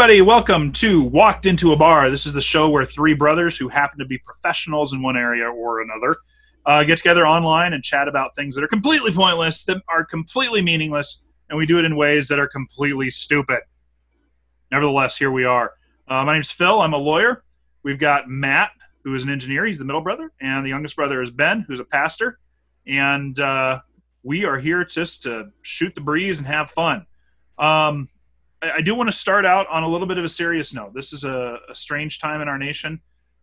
everybody. 0.00 0.20
Welcome 0.20 0.70
to 0.74 1.02
Walked 1.02 1.44
Into 1.44 1.72
a 1.72 1.76
Bar. 1.76 2.08
This 2.08 2.24
is 2.24 2.32
the 2.32 2.40
show 2.40 2.68
where 2.68 2.86
three 2.86 3.14
brothers 3.14 3.56
who 3.58 3.68
happen 3.68 3.98
to 3.98 4.04
be 4.04 4.16
professionals 4.18 4.92
in 4.92 5.02
one 5.02 5.16
area 5.16 5.46
or 5.46 5.80
another 5.80 6.14
uh, 6.66 6.84
get 6.84 6.98
together 6.98 7.26
online 7.26 7.72
and 7.72 7.82
chat 7.82 8.06
about 8.06 8.32
things 8.36 8.54
that 8.54 8.62
are 8.62 8.68
completely 8.68 9.10
pointless, 9.10 9.64
that 9.64 9.82
are 9.88 10.04
completely 10.04 10.62
meaningless, 10.62 11.24
and 11.48 11.58
we 11.58 11.66
do 11.66 11.80
it 11.80 11.84
in 11.84 11.96
ways 11.96 12.28
that 12.28 12.38
are 12.38 12.46
completely 12.46 13.10
stupid. 13.10 13.58
Nevertheless, 14.70 15.18
here 15.18 15.32
we 15.32 15.44
are. 15.44 15.72
Uh, 16.06 16.24
my 16.24 16.34
name's 16.34 16.52
Phil. 16.52 16.80
I'm 16.80 16.92
a 16.92 16.96
lawyer. 16.96 17.42
We've 17.82 17.98
got 17.98 18.28
Matt, 18.28 18.70
who 19.02 19.16
is 19.16 19.24
an 19.24 19.30
engineer. 19.30 19.66
He's 19.66 19.80
the 19.80 19.84
middle 19.84 20.02
brother. 20.02 20.30
And 20.40 20.64
the 20.64 20.70
youngest 20.70 20.94
brother 20.94 21.20
is 21.22 21.32
Ben, 21.32 21.64
who's 21.66 21.80
a 21.80 21.84
pastor. 21.84 22.38
And 22.86 23.36
uh, 23.40 23.80
we 24.22 24.44
are 24.44 24.58
here 24.58 24.84
just 24.84 25.24
to 25.24 25.48
shoot 25.62 25.96
the 25.96 26.02
breeze 26.02 26.38
and 26.38 26.46
have 26.46 26.70
fun. 26.70 27.04
Um, 27.58 28.08
I, 28.62 28.80
do 28.80 28.94
want 28.94 29.08
to 29.08 29.16
start 29.16 29.46
out 29.46 29.66
on 29.68 29.82
a 29.82 29.88
little 29.88 30.06
bit 30.06 30.18
of 30.18 30.24
a 30.24 30.28
serious 30.28 30.74
note. 30.74 30.92
This 30.94 31.12
is 31.12 31.24
a, 31.24 31.58
a 31.70 31.74
strange 31.74 32.18
time 32.18 32.40
in 32.40 32.48
our 32.48 32.58
nation. 32.58 33.00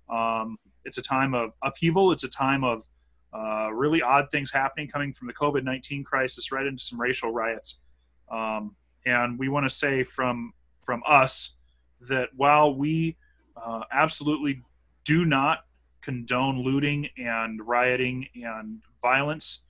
Um, 0.10 0.58
it's 0.84 0.98
a 0.98 1.02
time 1.02 1.34
of 1.34 1.52
upheaval. 1.64 2.12
It's 2.12 2.23
a 2.23 2.30
time 2.30 2.64
of 2.64 2.88
uh, 3.34 3.72
really 3.72 4.02
odd 4.02 4.30
things 4.32 4.52
happening 4.52 4.88
coming 4.88 5.14
from 5.14 5.28
the 5.28 5.34
COVID 5.34 5.64
19 5.64 6.04
crisis 6.04 6.52
right 6.52 6.66
into 6.66 6.84
some 6.84 7.00
racial 7.00 7.32
riots. 7.32 7.82
Um, 8.32 8.76
and 9.06 9.38
we 9.40 9.50
want 9.50 9.66
to 9.66 9.70
say 9.70 10.04
from, 10.04 10.54
from 10.84 11.02
us 11.08 11.56
that 12.02 12.30
while 12.36 12.76
we 12.76 13.18
uh, 13.56 13.82
absolutely 13.92 14.62
do 15.06 15.26
not 15.26 15.59
condone 16.02 16.62
looting 16.62 17.09
and 17.18 17.66
rioting 17.66 18.28
and 18.36 18.82
violence, 19.02 19.64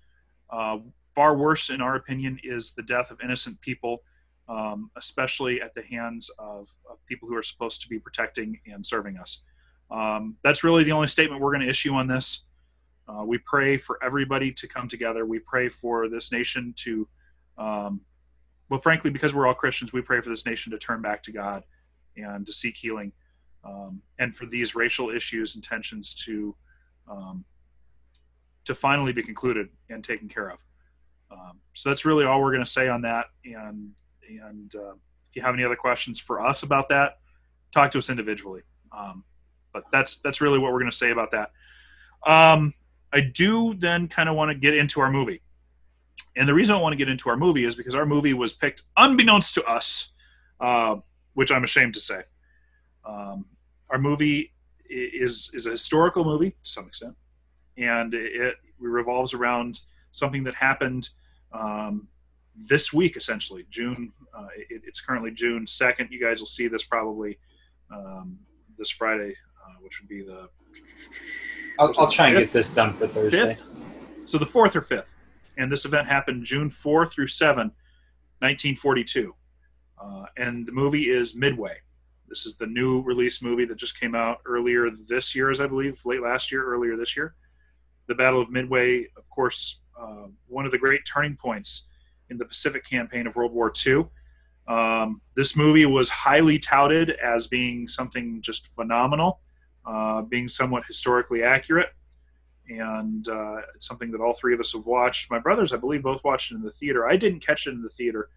uh, 0.49 0.77
far 1.13 1.35
worse, 1.35 1.69
in 1.69 1.81
our 1.81 1.95
opinion, 1.95 2.39
is 2.43 2.73
the 2.73 2.83
death 2.83 3.11
of 3.11 3.19
innocent 3.21 3.59
people 3.61 4.01
um, 4.47 4.91
especially 4.97 5.61
at 5.61 5.73
the 5.73 5.81
hands 5.81 6.29
of, 6.37 6.69
of, 6.89 7.03
people 7.07 7.27
who 7.27 7.35
are 7.35 7.43
supposed 7.43 7.81
to 7.81 7.89
be 7.89 7.97
protecting 7.97 8.59
and 8.67 8.85
serving 8.85 9.17
us. 9.17 9.43
Um, 9.89 10.37
that's 10.43 10.63
really 10.63 10.83
the 10.83 10.91
only 10.91 11.07
statement 11.07 11.41
we're 11.41 11.51
going 11.51 11.63
to 11.63 11.69
issue 11.69 11.93
on 11.93 12.07
this. 12.07 12.45
Uh, 13.07 13.23
we 13.23 13.37
pray 13.39 13.77
for 13.77 14.03
everybody 14.03 14.51
to 14.51 14.67
come 14.67 14.87
together. 14.87 15.25
We 15.25 15.39
pray 15.39 15.69
for 15.69 16.09
this 16.09 16.31
nation 16.31 16.73
to, 16.77 17.07
um, 17.57 18.01
well, 18.69 18.79
frankly, 18.79 19.11
because 19.11 19.33
we're 19.33 19.47
all 19.47 19.53
Christians, 19.53 19.93
we 19.93 20.01
pray 20.01 20.21
for 20.21 20.29
this 20.29 20.45
nation 20.45 20.71
to 20.71 20.77
turn 20.77 21.01
back 21.01 21.23
to 21.23 21.31
God 21.31 21.63
and 22.17 22.45
to 22.45 22.53
seek 22.53 22.77
healing, 22.77 23.11
um, 23.63 24.01
and 24.19 24.35
for 24.35 24.45
these 24.45 24.75
racial 24.75 25.09
issues 25.09 25.55
and 25.55 25.63
tensions 25.63 26.13
to 26.25 26.55
um, 27.09 27.45
to 28.65 28.73
finally 28.73 29.13
be 29.13 29.21
concluded 29.21 29.69
and 29.89 30.03
taken 30.03 30.27
care 30.27 30.49
of. 30.49 30.63
Um, 31.31 31.59
so 31.73 31.89
that's 31.89 32.05
really 32.05 32.25
all 32.25 32.41
we're 32.41 32.51
going 32.51 32.65
to 32.65 32.69
say 32.69 32.87
on 32.87 33.01
that. 33.03 33.27
And 33.43 33.91
and 34.29 34.73
uh, 34.75 34.93
if 35.29 35.35
you 35.35 35.41
have 35.41 35.53
any 35.53 35.63
other 35.63 35.75
questions 35.75 36.19
for 36.19 36.45
us 36.45 36.63
about 36.63 36.89
that, 36.89 37.17
talk 37.71 37.91
to 37.91 37.97
us 37.97 38.09
individually. 38.09 38.61
Um, 38.95 39.23
but 39.73 39.83
that's 39.91 40.19
that's 40.19 40.41
really 40.41 40.59
what 40.59 40.71
we're 40.71 40.79
going 40.79 40.91
to 40.91 40.97
say 40.97 41.11
about 41.11 41.31
that. 41.31 41.51
Um, 42.25 42.73
I 43.13 43.21
do 43.21 43.73
then 43.75 44.07
kind 44.07 44.29
of 44.29 44.35
want 44.35 44.49
to 44.49 44.55
get 44.55 44.75
into 44.75 45.01
our 45.01 45.11
movie, 45.11 45.41
and 46.35 46.47
the 46.47 46.53
reason 46.53 46.75
I 46.75 46.79
want 46.79 46.93
to 46.93 46.97
get 46.97 47.09
into 47.09 47.29
our 47.29 47.37
movie 47.37 47.65
is 47.65 47.75
because 47.75 47.95
our 47.95 48.05
movie 48.05 48.33
was 48.33 48.53
picked 48.53 48.83
unbeknownst 48.97 49.53
to 49.55 49.63
us, 49.65 50.11
uh, 50.59 50.95
which 51.33 51.51
I'm 51.51 51.63
ashamed 51.63 51.93
to 51.95 51.99
say. 51.99 52.21
Um, 53.05 53.45
our 53.89 53.99
movie 53.99 54.53
is 54.89 55.51
is 55.53 55.67
a 55.67 55.71
historical 55.71 56.23
movie 56.23 56.51
to 56.51 56.69
some 56.69 56.87
extent, 56.87 57.15
and 57.77 58.13
it, 58.13 58.31
it 58.35 58.55
revolves 58.79 59.33
around 59.33 59.81
something 60.11 60.43
that 60.45 60.55
happened 60.55 61.09
um, 61.51 62.07
this 62.57 62.93
week, 62.93 63.17
essentially. 63.17 63.65
June. 63.69 64.11
Uh, 64.33 64.47
it, 64.69 64.81
it's 64.85 65.01
currently 65.01 65.31
June 65.31 65.67
second. 65.67 66.09
You 66.11 66.19
guys 66.19 66.39
will 66.39 66.47
see 66.47 66.67
this 66.67 66.83
probably 66.83 67.39
um, 67.93 68.39
this 68.77 68.89
Friday, 68.89 69.35
uh, 69.65 69.75
which 69.81 70.01
would 70.01 70.09
be 70.09 70.21
the. 70.21 70.49
I'll, 71.79 71.93
I'll 71.97 72.07
try 72.07 72.27
and 72.27 72.37
get 72.37 72.51
this 72.51 72.69
done 72.69 72.93
for 72.93 73.07
Thursday. 73.07 73.55
Fifth? 73.55 73.63
So 74.25 74.37
the 74.37 74.45
fourth 74.45 74.75
or 74.75 74.81
fifth, 74.81 75.15
and 75.57 75.71
this 75.71 75.85
event 75.85 76.07
happened 76.07 76.43
June 76.43 76.69
four 76.69 77.05
through 77.05 77.27
seven, 77.27 77.67
1942, 78.39 79.35
uh, 80.01 80.25
and 80.37 80.65
the 80.65 80.71
movie 80.71 81.03
is 81.03 81.35
Midway. 81.35 81.77
This 82.27 82.45
is 82.45 82.55
the 82.55 82.65
new 82.65 83.01
release 83.03 83.43
movie 83.43 83.65
that 83.65 83.77
just 83.77 83.99
came 83.99 84.15
out 84.15 84.39
earlier 84.45 84.89
this 84.89 85.35
year, 85.35 85.51
as 85.51 85.61
I 85.61 85.67
believe, 85.67 86.01
late 86.05 86.21
last 86.21 86.51
year, 86.51 86.65
earlier 86.65 86.97
this 86.97 87.15
year. 87.15 87.35
The 88.07 88.15
Battle 88.15 88.41
of 88.41 88.49
Midway, 88.49 89.07
of 89.15 89.29
course, 89.29 89.81
uh, 89.99 90.27
one 90.47 90.65
of 90.65 90.71
the 90.71 90.77
great 90.77 91.01
turning 91.05 91.35
points 91.35 91.87
in 92.29 92.37
the 92.37 92.45
Pacific 92.45 92.83
campaign 92.83 93.27
of 93.27 93.35
World 93.35 93.51
War 93.51 93.71
II. 93.85 94.05
Um, 94.67 95.21
this 95.35 95.55
movie 95.55 95.85
was 95.85 96.09
highly 96.09 96.57
touted 96.57 97.11
as 97.11 97.47
being 97.47 97.87
something 97.87 98.41
just 98.41 98.67
phenomenal, 98.75 99.41
uh, 99.85 100.23
being 100.23 100.47
somewhat 100.47 100.83
historically 100.87 101.43
accurate, 101.43 101.89
and 102.67 103.27
uh, 103.29 103.57
it's 103.75 103.87
something 103.87 104.11
that 104.11 104.21
all 104.21 104.33
three 104.33 104.53
of 104.53 104.59
us 104.59 104.73
have 104.73 104.87
watched. 104.87 105.29
My 105.29 105.39
brothers, 105.39 105.71
I 105.71 105.77
believe, 105.77 106.01
both 106.01 106.23
watched 106.23 106.51
it 106.51 106.55
in 106.55 106.61
the 106.63 106.71
theater. 106.71 107.07
I 107.07 107.15
didn't 107.15 107.41
catch 107.41 107.67
it 107.67 107.71
in 107.71 107.83
the 107.83 107.89
theater 107.89 108.29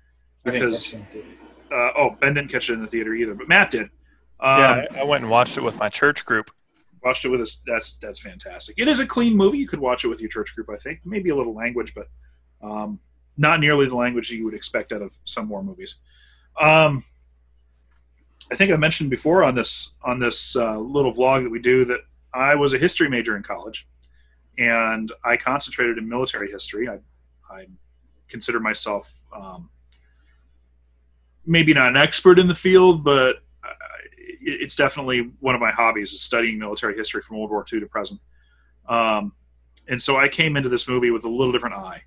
because 0.45 0.95
uh, 0.95 1.91
oh, 1.97 2.17
Ben 2.21 2.35
didn't 2.35 2.51
catch 2.51 2.69
it 2.69 2.75
in 2.75 2.83
the 2.83 2.87
theater 2.87 3.15
either, 3.15 3.35
but 3.35 3.49
Matt 3.49 3.71
did. 3.71 3.89
Um, 4.41 4.61
yeah, 4.61 4.87
I 4.97 5.05
went 5.05 5.23
and 5.23 5.31
watched 5.31 5.57
it 5.57 5.63
with 5.63 5.79
my 5.79 5.89
church 5.89 6.25
group. 6.25 6.51
Watched 7.03 7.25
it 7.25 7.29
with 7.29 7.41
us. 7.41 7.61
That's 7.67 7.95
that's 7.97 8.21
fantastic. 8.21 8.75
It 8.79 8.89
is 8.89 9.01
a 9.01 9.07
clean 9.07 9.37
movie. 9.37 9.59
You 9.59 9.67
could 9.67 9.81
watch 9.81 10.05
it 10.05 10.09
with 10.09 10.21
your 10.21 10.29
church 10.29 10.55
group. 10.55 10.69
I 10.69 10.77
think 10.77 11.01
maybe 11.05 11.31
a 11.31 11.37
little 11.37 11.55
language, 11.55 11.95
but 11.95 12.09
um, 12.63 13.01
not 13.39 13.61
nearly 13.61 13.87
the 13.87 13.97
language 13.97 14.31
you 14.31 14.45
would 14.45 14.55
expect 14.55 14.93
out 14.93 15.01
of 15.01 15.17
some 15.25 15.49
war 15.49 15.63
movies. 15.63 15.97
Um, 16.61 17.05
I 18.51 18.57
think 18.57 18.73
I 18.73 18.77
mentioned 18.77 19.11
before 19.11 19.45
on 19.45 19.55
this 19.55 19.95
on 20.03 20.19
this 20.19 20.57
uh, 20.57 20.79
little 20.79 21.13
vlog 21.13 21.45
that 21.45 21.51
we 21.51 21.61
do 21.61 21.85
that 21.87 22.01
I 22.35 22.55
was 22.55 22.75
a 22.75 22.79
history 22.79 23.09
major 23.09 23.37
in 23.37 23.43
college, 23.43 23.87
and 24.59 25.11
I 25.25 25.37
concentrated 25.37 25.99
in 25.99 26.09
military 26.09 26.51
history. 26.51 26.89
I, 26.89 26.99
I 27.51 27.67
consider 28.29 28.61
myself 28.61 29.21
um, 29.35 29.71
maybe 31.47 31.73
not 31.73 31.89
an 31.89 31.97
expert 31.97 32.39
in 32.39 32.49
the 32.49 32.55
field, 32.55 33.05
but 33.05 33.37
it's 34.41 34.77
definitely 34.77 35.31
one 35.41 35.55
of 35.55 35.61
my 35.61 35.71
hobbies 35.71 36.13
is 36.13 36.23
studying 36.23 36.59
military 36.59 36.97
history 36.97 37.21
from 37.23 37.39
World 37.39 37.51
War 37.51 37.65
II 37.71 37.81
to 37.81 37.87
present. 37.87 38.21
Um, 38.89 39.33
and 39.89 40.01
so 40.01 40.17
I 40.17 40.29
came 40.29 40.57
into 40.57 40.69
this 40.69 40.89
movie 40.89 41.11
with 41.11 41.25
a 41.25 41.29
little 41.29 41.53
different 41.53 41.77
eye. 41.77 42.03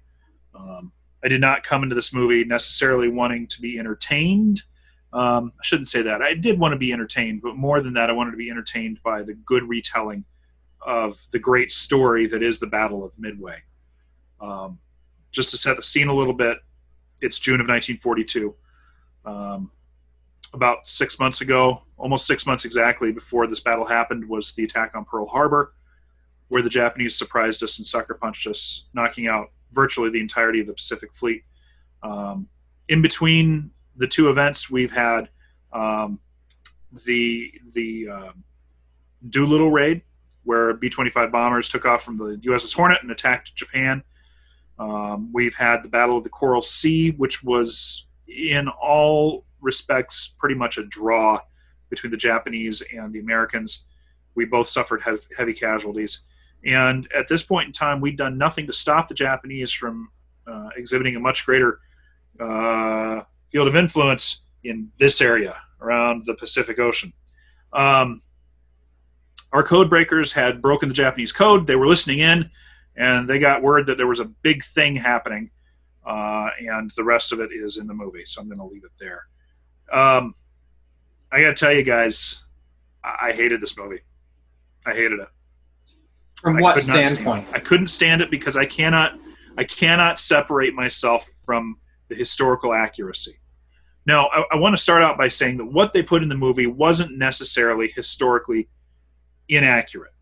Um, 0.55 0.91
I 1.23 1.27
did 1.27 1.41
not 1.41 1.63
come 1.63 1.83
into 1.83 1.95
this 1.95 2.13
movie 2.13 2.43
necessarily 2.43 3.07
wanting 3.07 3.47
to 3.47 3.61
be 3.61 3.77
entertained. 3.77 4.63
Um, 5.13 5.53
I 5.59 5.63
shouldn't 5.63 5.89
say 5.89 6.01
that. 6.03 6.21
I 6.21 6.33
did 6.33 6.59
want 6.59 6.73
to 6.73 6.77
be 6.77 6.93
entertained, 6.93 7.41
but 7.41 7.55
more 7.55 7.81
than 7.81 7.93
that, 7.93 8.09
I 8.09 8.13
wanted 8.13 8.31
to 8.31 8.37
be 8.37 8.49
entertained 8.49 8.99
by 9.03 9.23
the 9.23 9.33
good 9.33 9.67
retelling 9.67 10.25
of 10.81 11.19
the 11.31 11.39
great 11.39 11.71
story 11.71 12.25
that 12.27 12.41
is 12.41 12.59
the 12.59 12.67
Battle 12.67 13.03
of 13.03 13.17
Midway. 13.19 13.63
Um, 14.39 14.79
just 15.31 15.49
to 15.51 15.57
set 15.57 15.75
the 15.75 15.83
scene 15.83 16.07
a 16.07 16.15
little 16.15 16.33
bit, 16.33 16.57
it's 17.19 17.39
June 17.39 17.61
of 17.61 17.67
1942. 17.67 18.55
Um, 19.25 19.71
about 20.53 20.87
six 20.87 21.19
months 21.19 21.41
ago, 21.41 21.83
almost 21.97 22.25
six 22.25 22.45
months 22.45 22.65
exactly 22.65 23.11
before 23.11 23.47
this 23.47 23.59
battle 23.59 23.85
happened, 23.85 24.27
was 24.27 24.53
the 24.53 24.63
attack 24.63 24.95
on 24.95 25.05
Pearl 25.05 25.27
Harbor, 25.27 25.73
where 26.47 26.61
the 26.61 26.69
Japanese 26.69 27.15
surprised 27.15 27.63
us 27.63 27.77
and 27.77 27.87
sucker 27.87 28.13
punched 28.13 28.47
us, 28.47 28.85
knocking 28.93 29.27
out 29.27 29.51
virtually 29.73 30.09
the 30.09 30.19
entirety 30.19 30.61
of 30.61 30.67
the 30.67 30.73
Pacific 30.73 31.13
Fleet. 31.13 31.43
Um, 32.03 32.47
in 32.87 33.01
between 33.01 33.71
the 33.95 34.07
two 34.07 34.29
events, 34.29 34.69
we've 34.69 34.91
had 34.91 35.29
um, 35.71 36.19
the 37.05 37.51
the 37.73 38.09
uh, 38.09 38.31
Doolittle 39.29 39.71
raid, 39.71 40.01
where 40.43 40.73
B-25 40.73 41.31
bombers 41.31 41.69
took 41.69 41.85
off 41.85 42.03
from 42.03 42.17
the 42.17 42.39
USS 42.45 42.75
Hornet 42.75 42.99
and 43.01 43.11
attacked 43.11 43.55
Japan. 43.55 44.03
Um, 44.79 45.31
we've 45.31 45.53
had 45.53 45.83
the 45.83 45.89
Battle 45.89 46.17
of 46.17 46.23
the 46.23 46.29
Coral 46.29 46.61
Sea, 46.61 47.11
which 47.11 47.43
was 47.43 48.07
in 48.27 48.67
all 48.67 49.45
respects 49.61 50.27
pretty 50.39 50.55
much 50.55 50.77
a 50.77 50.83
draw 50.85 51.39
between 51.89 52.11
the 52.11 52.17
Japanese 52.17 52.81
and 52.93 53.13
the 53.13 53.19
Americans. 53.19 53.85
We 54.33 54.45
both 54.45 54.67
suffered 54.67 55.03
heavy 55.37 55.53
casualties. 55.53 56.25
And 56.65 57.07
at 57.15 57.27
this 57.27 57.43
point 57.43 57.67
in 57.67 57.73
time, 57.73 58.01
we'd 58.01 58.17
done 58.17 58.37
nothing 58.37 58.67
to 58.67 58.73
stop 58.73 59.07
the 59.07 59.13
Japanese 59.13 59.71
from 59.71 60.09
uh, 60.47 60.69
exhibiting 60.75 61.15
a 61.15 61.19
much 61.19 61.45
greater 61.45 61.79
uh, 62.39 63.21
field 63.51 63.67
of 63.67 63.75
influence 63.75 64.43
in 64.63 64.91
this 64.97 65.21
area 65.21 65.57
around 65.81 66.25
the 66.25 66.35
Pacific 66.35 66.79
Ocean. 66.79 67.13
Um, 67.73 68.21
our 69.51 69.63
code 69.63 69.89
breakers 69.89 70.31
had 70.31 70.61
broken 70.61 70.89
the 70.89 70.95
Japanese 70.95 71.31
code. 71.31 71.67
They 71.67 71.75
were 71.75 71.87
listening 71.87 72.19
in, 72.19 72.49
and 72.95 73.27
they 73.27 73.39
got 73.39 73.61
word 73.61 73.87
that 73.87 73.97
there 73.97 74.07
was 74.07 74.19
a 74.19 74.25
big 74.25 74.63
thing 74.63 74.95
happening. 74.95 75.49
Uh, 76.05 76.49
and 76.59 76.91
the 76.95 77.03
rest 77.03 77.31
of 77.31 77.39
it 77.39 77.51
is 77.51 77.77
in 77.77 77.87
the 77.87 77.93
movie, 77.93 78.25
so 78.25 78.41
I'm 78.41 78.47
going 78.47 78.59
to 78.59 78.65
leave 78.65 78.83
it 78.83 78.91
there. 78.99 79.25
Um, 79.91 80.35
I 81.31 81.41
got 81.41 81.49
to 81.49 81.53
tell 81.53 81.71
you 81.71 81.83
guys, 81.83 82.43
I-, 83.03 83.29
I 83.29 83.31
hated 83.33 83.61
this 83.61 83.77
movie. 83.77 84.01
I 84.85 84.93
hated 84.93 85.19
it. 85.19 85.27
From 86.41 86.59
what 86.59 86.79
standpoint? 86.79 87.47
I 87.53 87.59
couldn't 87.59 87.87
stand 87.87 88.21
it 88.21 88.31
because 88.31 88.57
I 88.57 88.65
cannot 88.65 89.13
I 89.57 89.63
cannot 89.63 90.19
separate 90.19 90.73
myself 90.73 91.29
from 91.45 91.77
the 92.07 92.15
historical 92.15 92.73
accuracy. 92.73 93.39
Now, 94.07 94.27
I, 94.27 94.45
I 94.53 94.55
want 94.55 94.75
to 94.75 94.81
start 94.81 95.03
out 95.03 95.17
by 95.17 95.27
saying 95.27 95.57
that 95.57 95.65
what 95.65 95.93
they 95.93 96.01
put 96.01 96.23
in 96.23 96.29
the 96.29 96.35
movie 96.35 96.65
wasn't 96.65 97.15
necessarily 97.15 97.89
historically 97.89 98.69
inaccurate. 99.49 100.13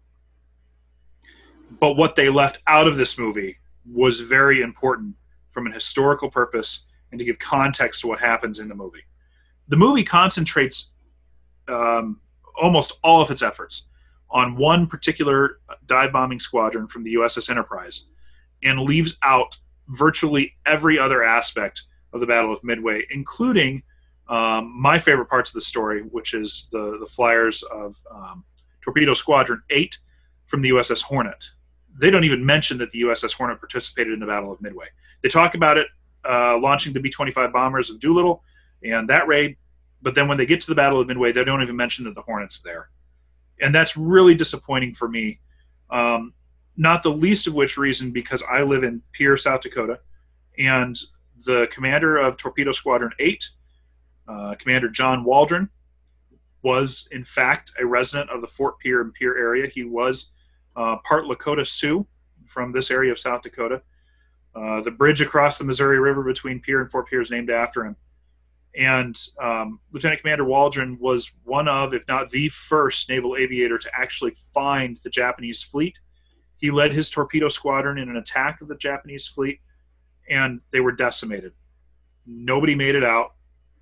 But 1.80 1.94
what 1.94 2.18
they 2.18 2.30
left 2.30 2.60
out 2.68 2.88
of 2.88 2.98
this 2.98 3.18
movie 3.18 3.58
was 3.90 4.20
very 4.20 4.62
important 4.62 5.16
from 5.52 5.68
an 5.68 5.72
historical 5.72 6.30
purpose 6.30 6.86
and 7.12 7.20
to 7.20 7.26
give 7.26 7.40
context 7.40 8.02
to 8.02 8.08
what 8.08 8.20
happens 8.20 8.60
in 8.60 8.68
the 8.68 8.76
movie. 8.76 9.04
The 9.70 9.78
movie 9.78 10.04
concentrates 10.04 10.92
um, 11.70 12.20
almost 12.60 13.00
all 13.04 13.22
of 13.22 13.32
its 13.32 13.42
efforts 13.42 13.90
on 14.30 14.56
one 14.56 14.88
particular 14.88 15.60
dive 15.90 16.14
bombing 16.14 16.40
squadron 16.40 16.88
from 16.88 17.04
the 17.04 17.16
USS 17.16 17.50
Enterprise 17.50 18.08
and 18.64 18.80
leaves 18.80 19.18
out 19.24 19.58
virtually 19.90 20.54
every 20.66 20.98
other 20.98 21.24
aspect 21.24 21.84
of 22.14 22.20
the 22.20 22.28
Battle 22.28 22.54
of 22.54 22.64
Midway, 22.64 23.04
including 23.10 23.84
um, 24.28 24.74
my 24.80 25.00
favorite 25.00 25.28
parts 25.28 25.52
of 25.52 25.56
the 25.56 25.62
story, 25.62 26.02
which 26.02 26.34
is 26.34 26.70
the, 26.72 26.98
the 27.00 27.06
flyers 27.06 27.64
of 27.64 27.98
um, 28.14 28.44
Torpedo 28.82 29.14
Squadron 29.14 29.62
8 29.70 29.98
from 30.46 30.62
the 30.62 30.70
USS 30.70 31.02
Hornet. 31.02 31.46
They 32.00 32.10
don't 32.10 32.24
even 32.24 32.46
mention 32.46 32.78
that 32.78 32.92
the 32.92 33.02
USS 33.02 33.34
Hornet 33.34 33.60
participated 33.60 34.14
in 34.14 34.20
the 34.20 34.28
Battle 34.28 34.52
of 34.52 34.62
Midway. 34.62 34.86
They 35.22 35.30
talk 35.30 35.56
about 35.56 35.78
it 35.78 35.88
uh, 36.28 36.58
launching 36.60 36.94
the 36.94 37.00
B 37.00 37.10
25 37.10 37.52
bombers 37.52 37.90
of 37.90 38.00
Doolittle 38.00 38.44
and 38.84 39.10
that 39.10 39.28
raid, 39.28 39.58
but 40.02 40.16
then 40.16 40.28
when 40.28 40.38
they 40.38 40.46
get 40.46 40.62
to 40.62 40.68
the 40.68 40.76
Battle 40.76 41.02
of 41.02 41.08
Midway, 41.08 41.32
they 41.32 41.44
don't 41.44 41.62
even 41.62 41.76
mention 41.76 42.06
that 42.06 42.16
the 42.16 42.22
Hornet's 42.22 42.62
there. 42.62 42.90
And 43.62 43.76
that's 43.76 43.98
really 43.98 44.36
disappointing 44.36 44.94
for 44.94 45.10
me. 45.10 45.40
Um, 45.90 46.34
not 46.78 47.04
the 47.04 47.12
least 47.12 47.48
of 47.48 47.54
which 47.54 47.78
reason 47.78 48.12
because 48.12 48.44
I 48.50 48.62
live 48.62 48.84
in 48.84 49.02
Pierre, 49.12 49.38
South 49.38 49.62
Dakota, 49.62 50.00
and 50.58 50.96
the 51.46 51.68
commander 51.72 52.18
of 52.18 52.38
Torpedo 52.38 52.72
Squadron 52.72 53.12
8, 53.20 53.50
uh, 54.28 54.56
Commander 54.56 54.90
John 54.90 55.24
Waldron, 55.24 55.70
was 56.62 57.08
in 57.12 57.24
fact 57.24 57.74
a 57.80 57.86
resident 57.86 58.30
of 58.30 58.42
the 58.42 58.48
Fort 58.48 58.80
Pierre 58.80 59.02
and 59.02 59.14
Pierre 59.14 59.38
area. 59.38 59.68
He 59.68 59.84
was 59.84 60.32
uh, 60.76 60.98
part 61.04 61.26
Lakota 61.26 61.66
Sioux 61.66 62.06
from 62.46 62.72
this 62.72 62.92
area 62.92 63.12
of 63.12 63.20
South 63.20 63.42
Dakota. 63.42 63.82
Uh, 64.56 64.82
the 64.82 64.92
bridge 64.92 65.22
across 65.22 65.58
the 65.58 65.64
Missouri 65.64 66.00
River 66.00 66.24
between 66.24 66.60
Pierre 66.60 66.82
and 66.82 66.92
Fort 66.92 67.08
Pierre 67.08 67.22
is 67.22 67.32
named 67.32 67.50
after 67.50 67.86
him. 67.86 67.96
And 68.80 69.20
um, 69.44 69.82
Lieutenant 69.92 70.22
Commander 70.22 70.46
Waldron 70.46 70.98
was 71.02 71.36
one 71.44 71.68
of, 71.68 71.94
if 71.94 72.08
not 72.08 72.30
the 72.30 72.48
first 72.48 73.10
naval 73.10 73.36
aviator 73.36 73.78
to 73.78 73.92
actually 73.94 74.32
find 74.54 74.98
the 75.04 75.10
Japanese 75.10 75.62
fleet. 75.62 76.00
He 76.56 76.72
led 76.72 76.94
his 76.94 77.10
torpedo 77.10 77.50
squadron 77.50 77.98
in 77.98 78.08
an 78.08 78.16
attack 78.16 78.62
of 78.62 78.70
the 78.70 78.78
Japanese 78.78 79.28
fleet, 79.28 79.60
and 80.30 80.62
they 80.72 80.80
were 80.80 80.94
decimated. 80.94 81.52
Nobody 82.26 82.74
made 82.74 82.96
it 82.96 83.04
out 83.04 83.32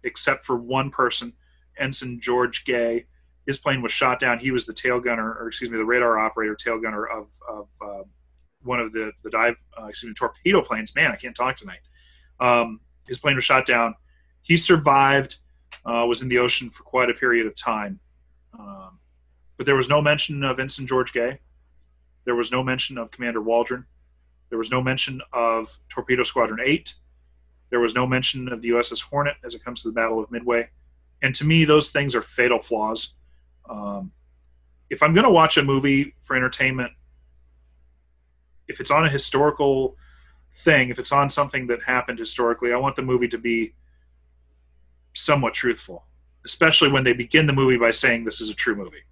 except 0.04 0.46
for 0.46 0.58
one 0.58 0.90
person, 0.90 1.34
Ensign 1.78 2.20
George 2.20 2.66
Gay. 2.66 3.06
His 3.46 3.60
plane 3.60 3.84
was 3.84 3.92
shot 3.92 4.20
down. 4.20 4.40
He 4.40 4.50
was 4.50 4.66
the 4.66 4.74
tail 4.74 5.00
gunner, 5.00 5.32
or 5.40 5.48
excuse 5.48 5.70
me, 5.70 5.78
the 5.78 5.86
radar 5.86 6.18
operator, 6.18 6.56
tail 6.56 6.80
gunner 6.80 7.06
of, 7.06 7.32
of 7.48 7.68
uh, 7.82 8.04
one 8.64 8.80
of 8.80 8.94
the, 8.94 9.12
the 9.24 9.30
dive, 9.30 9.64
uh, 9.80 9.86
excuse 9.86 10.10
me, 10.10 10.16
torpedo 10.16 10.64
planes. 10.64 10.96
Man, 10.96 11.12
I 11.12 11.18
can't 11.18 11.36
talk 11.36 11.56
tonight. 11.56 11.82
Um, 12.40 12.80
his 13.08 13.20
plane 13.20 13.36
was 13.36 13.44
shot 13.44 13.68
down. 13.68 13.94
He 14.48 14.56
survived, 14.56 15.38
uh, 15.86 16.06
was 16.08 16.22
in 16.22 16.30
the 16.30 16.38
ocean 16.38 16.70
for 16.70 16.84
quite 16.84 17.10
a 17.10 17.14
period 17.14 17.48
of 17.48 17.56
time. 17.56 18.00
Um, 18.58 19.00
but 19.58 19.66
there 19.66 19.76
was 19.76 19.90
no 19.90 20.02
mention 20.02 20.44
of 20.44 20.60
Ensign 20.60 20.88
George 20.88 21.12
Gay. 21.12 21.40
There 22.24 22.36
was 22.36 22.52
no 22.52 22.64
mention 22.64 22.98
of 22.98 23.12
Commander 23.12 23.42
Waldron. 23.42 23.86
There 24.50 24.58
was 24.58 24.72
no 24.72 24.82
mention 24.82 25.22
of 25.34 25.80
Torpedo 25.90 26.24
Squadron 26.24 26.60
8. 26.64 26.96
There 27.70 27.82
was 27.82 27.94
no 27.94 28.08
mention 28.08 28.48
of 28.48 28.62
the 28.62 28.70
USS 28.70 29.04
Hornet 29.04 29.36
as 29.44 29.54
it 29.54 29.64
comes 29.66 29.84
to 29.84 29.90
the 29.90 29.94
Battle 29.94 30.24
of 30.24 30.32
Midway. 30.32 30.70
And 31.22 31.36
to 31.36 31.46
me, 31.46 31.66
those 31.66 31.90
things 31.90 32.16
are 32.16 32.22
fatal 32.22 32.60
flaws. 32.60 33.16
Um, 33.70 34.12
if 34.90 35.04
I'm 35.04 35.14
going 35.14 35.26
to 35.26 35.30
watch 35.30 35.58
a 35.58 35.64
movie 35.64 36.14
for 36.22 36.38
entertainment, 36.38 36.94
if 38.70 38.80
it's 38.80 38.92
on 38.92 39.06
a 39.06 39.10
historical 39.10 39.98
thing, 40.52 40.90
if 40.90 41.00
it's 41.00 41.12
on 41.12 41.30
something 41.30 41.68
that 41.68 41.84
happened 41.84 42.20
historically, 42.20 42.72
I 42.72 42.78
want 42.78 42.96
the 42.96 43.02
movie 43.02 43.28
to 43.28 43.38
be 43.38 43.74
somewhat 45.18 45.54
truthful, 45.54 46.06
especially 46.46 46.92
when 46.92 47.04
they 47.04 47.14
begin 47.14 47.48
the 47.48 47.54
movie 47.54 47.78
by 47.78 47.92
saying 47.92 48.24
this 48.24 48.40
is 48.42 48.50
a 48.50 48.56
true 48.56 48.76
movie. 48.76 49.04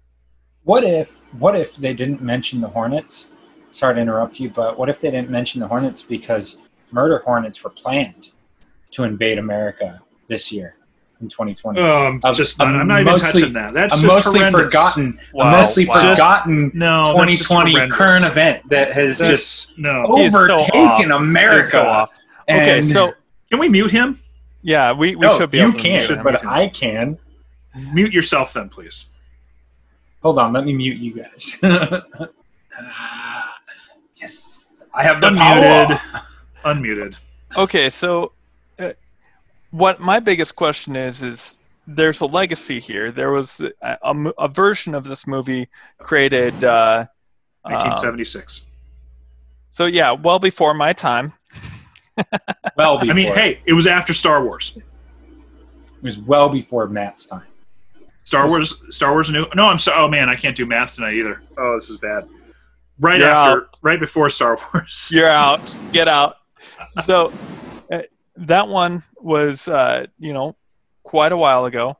What 0.64 0.84
if 0.84 1.22
what 1.38 1.54
if 1.58 1.76
they 1.76 1.94
didn't 1.94 2.22
mention 2.22 2.60
the 2.60 2.68
Hornets? 2.68 3.28
Sorry 3.70 3.94
to 3.96 4.00
interrupt 4.00 4.40
you, 4.40 4.50
but 4.50 4.78
what 4.78 4.88
if 4.88 5.00
they 5.00 5.10
didn't 5.10 5.30
mention 5.30 5.60
the 5.60 5.68
Hornets 5.68 6.02
because 6.02 6.58
murder 6.92 7.18
hornets 7.24 7.62
were 7.62 7.70
planned 7.70 8.30
to 8.92 9.02
invade 9.04 9.38
America 9.38 10.00
this 10.28 10.50
year 10.50 10.76
in 11.20 11.28
2020? 11.28 11.80
Um, 11.80 12.20
A- 12.24 12.32
just 12.32 12.58
not, 12.58 12.68
I'm 12.68 12.88
not 12.88 13.00
even 13.02 13.18
touching 13.18 13.52
that. 13.52 13.74
That's 13.74 13.94
a 13.98 14.00
just 14.00 14.14
mostly 14.26 14.40
horrendous. 14.40 14.60
forgotten, 14.62 15.18
a 15.34 15.36
Wow, 15.36 15.50
mostly 15.50 15.86
wow. 15.86 16.10
forgotten 16.14 16.70
No, 16.74 17.16
that's 17.16 17.36
just 17.36 17.50
2020 17.50 17.90
current 17.90 18.24
event 18.24 18.68
that 18.70 18.92
has 18.92 19.18
That's- 19.18 19.40
just 19.66 19.78
no. 19.78 20.02
He 20.16 20.24
is 20.24 20.32
so 20.32 20.54
overtaken 20.54 21.12
off. 21.12 21.20
America. 21.20 21.68
so 21.70 21.82
off. 21.82 22.18
Okay, 22.48 22.78
And- 22.78 22.84
so 22.86 23.12
Can 23.50 23.60
we 23.60 23.68
mute 23.68 23.90
him? 23.92 24.20
Yeah, 24.66 24.92
we, 24.92 25.14
we 25.14 25.28
no, 25.28 25.38
should 25.38 25.52
be 25.52 25.58
you 25.58 25.68
able 25.68 25.78
to 25.78 25.88
mute 25.88 26.08
can't, 26.08 26.24
but 26.24 26.44
I 26.44 26.66
can. 26.66 27.18
Mute 27.92 28.12
yourself 28.12 28.52
then, 28.52 28.68
please. 28.68 29.10
Hold 30.22 30.40
on, 30.40 30.52
let 30.52 30.64
me 30.64 30.72
mute 30.72 30.98
you 30.98 31.14
guys. 31.14 31.58
Ah, 32.78 33.56
yes, 34.16 34.82
I 34.92 35.02
have 35.02 35.22
the 35.22 35.30
Unmuted. 35.30 35.96
power. 35.96 36.22
Unmuted. 36.74 37.16
Okay, 37.56 37.88
so 37.88 38.32
uh, 38.78 38.90
what 39.70 39.98
my 39.98 40.20
biggest 40.20 40.56
question 40.56 40.94
is 40.94 41.22
is 41.22 41.56
there's 41.86 42.20
a 42.20 42.26
legacy 42.26 42.78
here. 42.78 43.10
There 43.10 43.30
was 43.30 43.62
a, 43.80 43.96
a 44.02 44.32
a 44.36 44.48
version 44.48 44.94
of 44.94 45.04
this 45.04 45.26
movie 45.26 45.68
created. 46.00 46.52
Uh, 46.62 47.06
um, 47.64 47.72
1976. 47.72 48.66
so 49.70 49.86
yeah, 49.86 50.12
well 50.12 50.38
before 50.38 50.74
my 50.74 50.92
time. 50.92 51.32
Well, 52.76 52.98
before. 52.98 53.10
I 53.10 53.14
mean, 53.14 53.34
hey, 53.34 53.60
it 53.64 53.72
was 53.72 53.86
after 53.86 54.12
Star 54.12 54.44
Wars. 54.44 54.76
it 54.76 56.02
was 56.02 56.18
well 56.18 56.48
before 56.48 56.86
Matt's 56.88 57.26
time. 57.26 57.46
Star 58.22 58.48
Wars. 58.48 58.82
Star 58.94 59.12
Wars. 59.12 59.30
New. 59.30 59.46
No, 59.54 59.66
I'm 59.66 59.78
sorry. 59.78 60.02
Oh 60.02 60.08
man, 60.08 60.28
I 60.28 60.36
can't 60.36 60.56
do 60.56 60.66
math 60.66 60.94
tonight 60.96 61.14
either. 61.14 61.42
Oh, 61.56 61.76
this 61.76 61.88
is 61.88 61.98
bad. 61.98 62.28
Right 62.98 63.20
You're 63.20 63.28
after, 63.28 63.68
right 63.82 64.00
before 64.00 64.28
Star 64.30 64.58
Wars. 64.74 65.10
You're 65.14 65.28
out. 65.28 65.76
Get 65.92 66.08
out. 66.08 66.36
So 67.02 67.32
uh, 67.92 68.00
that 68.36 68.68
one 68.68 69.02
was, 69.20 69.68
uh, 69.68 70.06
you 70.18 70.32
know, 70.32 70.56
quite 71.04 71.30
a 71.30 71.36
while 71.36 71.66
ago. 71.66 71.96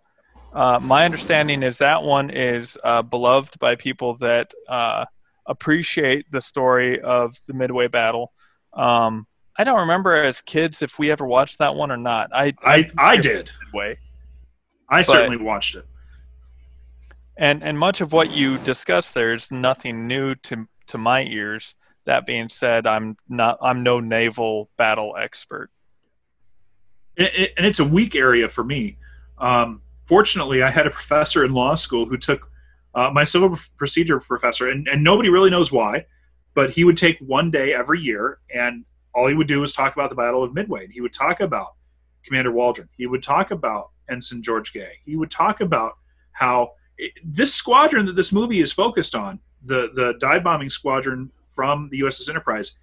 Uh, 0.53 0.81
my 0.83 1.05
understanding 1.05 1.63
is 1.63 1.79
that 1.79 2.03
one 2.03 2.31
is 2.31 2.77
uh, 2.83 3.03
beloved 3.03 3.59
by 3.59 3.77
people 3.77 4.17
that 4.17 4.53
uh, 4.69 5.05
appreciate 5.47 6.31
the 6.31 6.41
story 6.41 7.01
of 7.01 7.37
the 7.47 7.55
Midway 7.55 7.89
battle. 7.89 8.33
Um, 8.73 9.27
I 9.59 9.65
don't 9.65 9.81
remember 9.81 10.15
as 10.15 10.41
kids 10.41 10.83
if 10.83 10.99
we 10.99 11.11
ever 11.11 11.27
watched 11.27 11.59
that 11.59 11.75
one 11.75 11.91
or 11.91 11.97
not. 11.97 12.31
I 12.33 12.55
I 12.63 12.85
I 12.99 13.17
did. 13.17 13.51
Midway. 13.65 13.99
I 14.89 15.03
certainly 15.03 15.37
watched 15.39 15.75
it. 15.75 15.87
And 17.37 17.63
and 17.63 17.79
much 17.79 18.01
of 18.01 18.13
what 18.13 18.31
you 18.31 18.59
discussed 18.59 19.15
there 19.15 19.33
is 19.33 19.51
nothing 19.51 20.07
new 20.07 20.35
to 20.35 20.69
to 20.89 20.99
my 20.99 21.23
ears. 21.25 21.75
That 22.05 22.27
being 22.27 22.49
said, 22.49 22.87
I'm 22.87 23.17
not 23.29 23.59
I'm 23.61 23.83
no 23.83 24.01
naval 24.01 24.71
battle 24.77 25.17
expert. 25.19 25.71
It, 27.17 27.35
it, 27.35 27.53
and 27.57 27.67
it's 27.67 27.81
a 27.81 27.85
weak 27.85 28.15
area 28.15 28.49
for 28.49 28.63
me. 28.63 28.99
Um, 29.39 29.81
fortunately, 30.05 30.63
I 30.63 30.71
had 30.71 30.87
a 30.87 30.91
professor 30.91 31.45
in 31.45 31.53
law 31.53 31.75
school 31.75 32.07
who 32.07 32.19
took 32.19 32.51
uh, 32.95 33.11
my 33.11 33.25
civil 33.25 33.59
procedure 33.77 34.21
professor, 34.21 34.69
and, 34.71 34.87
and 34.87 35.03
nobody 35.03 35.29
really 35.29 35.51
knows 35.51 35.73
why, 35.73 36.07
but 36.55 36.71
he 36.71 36.85
would 36.85 36.97
take 36.97 37.19
one 37.19 37.51
day 37.51 37.75
every 37.75 38.01
year, 38.01 38.39
and 38.55 38.85
all 39.17 39.27
he 39.27 39.35
would 39.35 39.49
do 39.49 39.61
was 39.61 39.73
talk 39.73 39.95
about 39.95 40.11
the 40.11 40.17
Battle 40.17 40.45
of 40.45 40.53
Midway. 40.53 40.85
And 40.85 40.93
he 40.93 41.01
would 41.01 41.13
talk 41.13 41.41
about 41.41 41.75
Commander 42.23 42.53
Waldron. 42.53 42.89
He 42.99 43.07
would 43.07 43.23
talk 43.23 43.51
about 43.51 43.91
Ensign 44.11 44.43
George 44.43 44.73
Gay. 44.75 44.93
He 45.07 45.17
would 45.17 45.31
talk 45.31 45.61
about 45.63 45.95
how 46.33 46.73
it, 46.99 47.13
this 47.25 47.55
squadron 47.55 48.05
that 48.07 48.13
this 48.15 48.33
movie 48.33 48.61
is 48.61 48.73
focused 48.73 49.15
on, 49.15 49.41
the 49.65 49.89
the 49.95 50.15
dive 50.21 50.45
bombing 50.45 50.69
squadron 50.69 51.33
from 51.51 51.89
the 51.91 52.01
USS 52.01 52.29
Enterprise, 52.29 52.77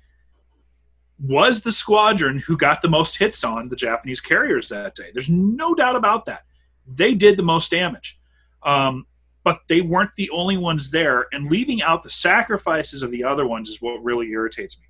was 1.19 1.61
the 1.61 1.71
squadron 1.71 2.39
who 2.39 2.57
got 2.57 2.81
the 2.81 2.89
most 2.89 3.19
hits 3.19 3.43
on 3.43 3.69
the 3.69 3.75
Japanese 3.75 4.19
carriers 4.19 4.69
that 4.69 4.95
day. 4.95 5.11
There's 5.13 5.29
no 5.29 5.75
doubt 5.75 5.95
about 5.95 6.25
that. 6.25 6.43
They 6.87 7.13
did 7.13 7.37
the 7.37 7.43
most 7.43 7.69
damage. 7.69 8.19
Um, 8.63 9.05
but 9.43 9.59
they 9.67 9.81
weren't 9.81 10.15
the 10.15 10.29
only 10.31 10.57
ones 10.57 10.89
there. 10.89 11.27
And 11.31 11.49
leaving 11.49 11.81
out 11.81 12.01
the 12.01 12.09
sacrifices 12.09 13.03
of 13.03 13.11
the 13.11 13.23
other 13.23 13.45
ones 13.45 13.69
is 13.69 13.81
what 13.81 14.03
really 14.03 14.31
irritates 14.31 14.79
me. 14.79 14.87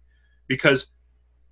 Because 0.48 0.92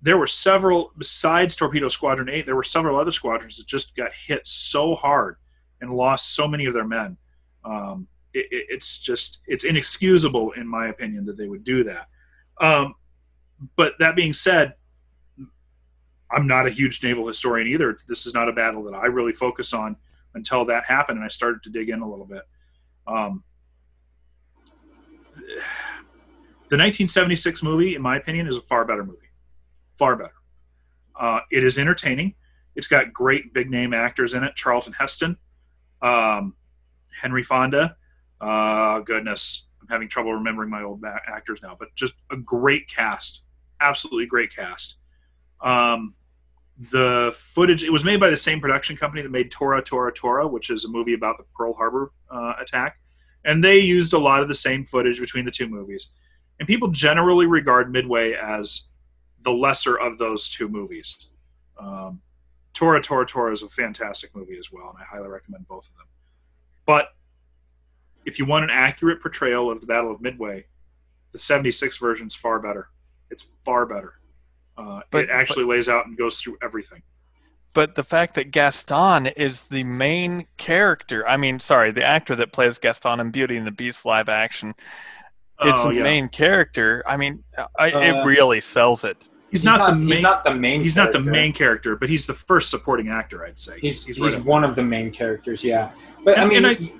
there 0.02 0.18
were 0.18 0.26
several, 0.26 0.92
besides 0.98 1.54
Torpedo 1.54 1.86
Squadron 1.86 2.28
8, 2.28 2.44
there 2.44 2.56
were 2.56 2.64
several 2.64 2.98
other 2.98 3.12
squadrons 3.12 3.56
that 3.56 3.66
just 3.68 3.96
got 3.96 4.10
hit 4.12 4.44
so 4.46 4.96
hard 4.96 5.36
and 5.80 5.94
lost 5.94 6.34
so 6.34 6.48
many 6.48 6.66
of 6.66 6.74
their 6.74 6.86
men. 6.86 7.16
Um, 7.64 8.08
it, 8.34 8.46
it, 8.50 8.66
it's 8.68 8.98
just, 8.98 9.38
it's 9.46 9.62
inexcusable, 9.62 10.52
in 10.52 10.66
my 10.66 10.88
opinion, 10.88 11.24
that 11.26 11.36
they 11.36 11.46
would 11.46 11.62
do 11.62 11.84
that. 11.84 12.08
Um, 12.60 12.94
but 13.76 13.94
that 14.00 14.16
being 14.16 14.32
said, 14.32 14.74
I'm 16.32 16.48
not 16.48 16.66
a 16.66 16.70
huge 16.70 17.04
naval 17.04 17.26
historian 17.28 17.68
either. 17.68 17.96
This 18.08 18.26
is 18.26 18.34
not 18.34 18.48
a 18.48 18.52
battle 18.52 18.82
that 18.84 18.94
I 18.94 19.06
really 19.06 19.32
focus 19.32 19.72
on 19.72 19.96
until 20.34 20.64
that 20.64 20.84
happened, 20.84 21.18
and 21.18 21.24
I 21.24 21.28
started 21.28 21.62
to 21.64 21.70
dig 21.70 21.90
in 21.90 22.00
a 22.00 22.08
little 22.08 22.24
bit. 22.24 22.42
Um, 23.06 23.44
the 25.36 26.78
1976 26.78 27.62
movie, 27.62 27.94
in 27.94 28.02
my 28.02 28.16
opinion, 28.16 28.48
is 28.48 28.56
a 28.56 28.62
far 28.62 28.84
better 28.84 29.04
movie. 29.04 29.28
Far 30.02 30.16
better. 30.16 30.32
Uh, 31.14 31.42
it 31.52 31.62
is 31.62 31.78
entertaining. 31.78 32.34
It's 32.74 32.88
got 32.88 33.12
great 33.12 33.54
big 33.54 33.70
name 33.70 33.94
actors 33.94 34.34
in 34.34 34.42
it. 34.42 34.56
Charlton 34.56 34.94
Heston, 34.94 35.36
um, 36.02 36.56
Henry 37.20 37.44
Fonda. 37.44 37.94
Uh, 38.40 38.98
goodness, 38.98 39.68
I'm 39.80 39.86
having 39.86 40.08
trouble 40.08 40.34
remembering 40.34 40.70
my 40.70 40.82
old 40.82 41.04
actors 41.28 41.62
now, 41.62 41.76
but 41.78 41.94
just 41.94 42.14
a 42.32 42.36
great 42.36 42.88
cast. 42.88 43.44
Absolutely 43.80 44.26
great 44.26 44.52
cast. 44.52 44.98
Um, 45.60 46.14
the 46.90 47.32
footage 47.32 47.84
it 47.84 47.92
was 47.92 48.04
made 48.04 48.18
by 48.18 48.28
the 48.28 48.36
same 48.36 48.60
production 48.60 48.96
company 48.96 49.22
that 49.22 49.30
made 49.30 49.52
Tora 49.52 49.80
Tora 49.84 50.12
Tora, 50.12 50.48
which 50.48 50.68
is 50.68 50.84
a 50.84 50.90
movie 50.90 51.14
about 51.14 51.38
the 51.38 51.44
Pearl 51.54 51.74
Harbor 51.74 52.10
uh, 52.28 52.54
attack, 52.60 52.96
and 53.44 53.62
they 53.62 53.78
used 53.78 54.14
a 54.14 54.18
lot 54.18 54.42
of 54.42 54.48
the 54.48 54.54
same 54.54 54.84
footage 54.84 55.20
between 55.20 55.44
the 55.44 55.52
two 55.52 55.68
movies. 55.68 56.12
And 56.58 56.66
people 56.66 56.88
generally 56.88 57.46
regard 57.46 57.92
Midway 57.92 58.32
as 58.32 58.88
the 59.42 59.50
lesser 59.52 59.96
of 59.98 60.18
those 60.18 60.48
two 60.48 60.68
movies. 60.68 61.30
Um, 61.78 62.20
Tora 62.74 63.02
Tora 63.02 63.26
Tora 63.26 63.52
is 63.52 63.62
a 63.62 63.68
fantastic 63.68 64.34
movie 64.34 64.56
as 64.58 64.70
well, 64.72 64.88
and 64.90 64.98
I 64.98 65.04
highly 65.04 65.28
recommend 65.28 65.66
both 65.68 65.88
of 65.90 65.96
them. 65.96 66.06
But 66.86 67.08
if 68.24 68.38
you 68.38 68.44
want 68.46 68.64
an 68.64 68.70
accurate 68.70 69.20
portrayal 69.20 69.70
of 69.70 69.80
the 69.80 69.86
Battle 69.86 70.10
of 70.12 70.20
Midway, 70.20 70.66
the 71.32 71.38
76 71.38 71.98
version 71.98 72.26
is 72.28 72.34
far 72.34 72.58
better. 72.60 72.88
It's 73.30 73.46
far 73.64 73.84
better. 73.86 74.14
Uh, 74.76 75.00
But- 75.10 75.24
it 75.24 75.30
actually 75.30 75.64
lays 75.64 75.88
out 75.88 76.06
and 76.06 76.16
goes 76.16 76.40
through 76.40 76.56
everything. 76.62 77.02
But 77.74 77.94
the 77.94 78.02
fact 78.02 78.34
that 78.34 78.50
Gaston 78.50 79.26
is 79.28 79.66
the 79.68 79.82
main 79.84 80.46
character, 80.58 81.26
I 81.26 81.38
mean, 81.38 81.58
sorry, 81.58 81.90
the 81.90 82.04
actor 82.04 82.36
that 82.36 82.52
plays 82.52 82.78
Gaston 82.78 83.18
in 83.18 83.30
Beauty 83.30 83.56
and 83.56 83.66
the 83.66 83.70
Beast 83.70 84.04
live 84.04 84.28
action 84.28 84.74
is 84.78 84.84
Oh, 85.58 85.88
the 85.88 85.94
yeah. 85.96 86.02
main 86.02 86.28
character. 86.28 87.02
I 87.06 87.16
mean, 87.16 87.42
I, 87.78 87.90
Uh, 87.92 88.00
it 88.00 88.26
really 88.26 88.60
sells 88.60 89.04
it. 89.04 89.28
He's, 89.52 89.64
not, 89.64 89.86
the 89.90 89.94
main. 89.94 90.08
He's 90.08 90.20
not 90.22 90.42
the 90.44 90.54
main. 90.54 90.80
he's 90.80 90.96
not 90.96 91.12
the 91.12 91.18
character. 91.18 91.30
main 91.30 91.52
character, 91.52 91.96
but 91.96 92.08
he's 92.08 92.26
the 92.26 92.32
first 92.32 92.70
supporting 92.70 93.08
actor. 93.10 93.44
I'd 93.44 93.58
say 93.58 93.78
He's 93.78 94.04
he's, 94.06 94.18
right 94.18 94.44
one 94.44 94.64
of 94.64 94.74
the 94.74 94.82
main 94.82 95.10
characters. 95.12 95.62
Yeah, 95.62 95.92
but 96.24 96.38
I 96.38 96.46
mean, 96.46 96.56
and 96.64 96.66
I- 96.66 96.70
Excuse 96.70 96.96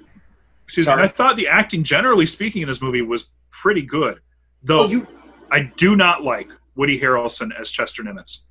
me. 0.77 0.83
Sorry. 0.85 1.01
and 1.03 1.09
I 1.09 1.09
thought 1.09 1.37
the 1.37 1.49
acting, 1.49 1.83
generally 1.83 2.27
speaking, 2.27 2.63
in 2.63 2.69
this 2.69 2.81
movie 2.81 3.03
was 3.03 3.31
pretty 3.51 3.83
good. 3.83 4.21
Though 4.63 4.81
well, 4.81 4.91
you 4.91 5.07
I 5.51 5.73
do 5.77 5.97
not 5.97 6.23
like 6.25 6.53
Woody 6.77 7.01
Harrelson 7.01 7.51
as 7.59 7.71
Chester 7.71 8.03
Nimitz. 8.03 8.45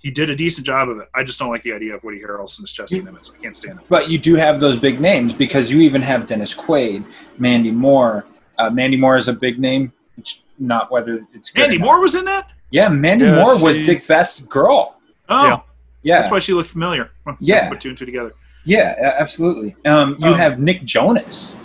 He 0.00 0.10
did 0.12 0.30
a 0.30 0.36
decent 0.36 0.64
job 0.64 0.88
of 0.88 0.98
it. 0.98 1.08
I 1.14 1.24
just 1.24 1.40
don't 1.40 1.50
like 1.50 1.62
the 1.62 1.72
idea 1.72 1.94
of 1.96 2.04
Woody 2.04 2.20
Harrelson 2.20 2.62
as 2.62 2.72
Chester 2.72 2.94
You- 2.96 3.02
Nimitz. 3.02 3.34
I 3.34 3.42
can't 3.42 3.56
stand 3.56 3.80
it. 3.80 3.84
But 3.88 4.08
you 4.08 4.18
do 4.18 4.36
have 4.36 4.60
those 4.60 4.76
big 4.76 5.00
names 5.00 5.32
because 5.32 5.70
you 5.72 5.80
even 5.80 6.00
have 6.02 6.26
Dennis 6.26 6.54
Quaid, 6.56 7.04
Mandy 7.38 7.72
Moore. 7.72 8.24
Uh, 8.56 8.70
Mandy 8.70 8.96
Moore 8.96 9.16
is 9.16 9.26
a 9.26 9.32
big 9.32 9.58
name. 9.58 9.92
It's 10.16 10.44
not 10.58 10.90
whether 10.92 11.26
it's 11.34 11.50
good 11.50 11.64
Andy. 11.64 11.78
Moore 11.78 12.00
was 12.00 12.14
in 12.14 12.24
that. 12.26 12.48
Yeah, 12.70 12.88
Mandy 12.88 13.24
Yeah, 13.26 13.36
Moore 13.36 13.62
was 13.62 13.76
she's- 13.76 13.86
Dick 13.86 14.06
Best's 14.06 14.40
girl. 14.46 14.96
Oh, 15.28 15.44
Yeah. 15.44 15.60
Yeah, 16.02 16.18
that's 16.18 16.30
why 16.30 16.38
she 16.38 16.52
looked 16.54 16.68
familiar. 16.70 17.10
Yeah. 17.40 17.68
put 17.68 17.80
two 17.80 17.88
and 17.90 17.98
two 17.98 18.06
together. 18.06 18.32
yeah, 18.64 19.14
absolutely. 19.18 19.74
Um, 19.84 20.16
you 20.20 20.28
Um, 20.28 20.34
have 20.34 20.58
Nick 20.58 20.84
Jonas. 20.84 21.56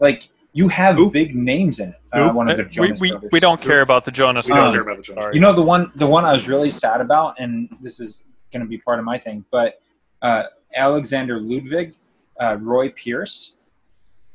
Like 0.00 0.28
you 0.52 0.68
have 0.68 0.96
Who? 0.96 1.10
big 1.10 1.34
names 1.36 1.78
in 1.80 1.90
it. 1.90 2.00
Uh, 2.12 2.30
one 2.32 2.48
of 2.50 2.56
the 2.56 2.64
Uh, 2.64 2.68
we, 2.78 2.92
we, 3.00 3.10
brothers. 3.10 3.28
we 3.32 3.40
don't 3.40 3.60
care 3.60 3.82
about 3.82 4.04
the 4.04 4.10
Jonas 4.10 4.46
We 4.48 4.54
don't 4.54 4.72
Brothers. 4.72 4.74
care 4.74 4.82
about 4.92 4.96
the 4.96 5.02
Jonas 5.14 5.34
You 5.34 5.40
know 5.40 5.52
the 5.52 5.62
one 5.62 5.92
the 5.94 6.06
one 6.06 6.24
I 6.24 6.32
was 6.32 6.48
really 6.48 6.70
sad 6.70 7.00
about, 7.00 7.36
and 7.38 7.68
this 7.80 8.00
is 8.00 8.24
going 8.52 8.60
to 8.62 8.68
be 8.68 8.78
part 8.78 8.98
of 8.98 9.04
my 9.04 9.18
thing, 9.18 9.44
but 9.50 9.80
uh, 10.22 10.44
Alexander 10.74 11.38
Ludwig, 11.40 11.94
uh, 12.40 12.56
Roy 12.60 12.90
Pierce, 12.90 13.56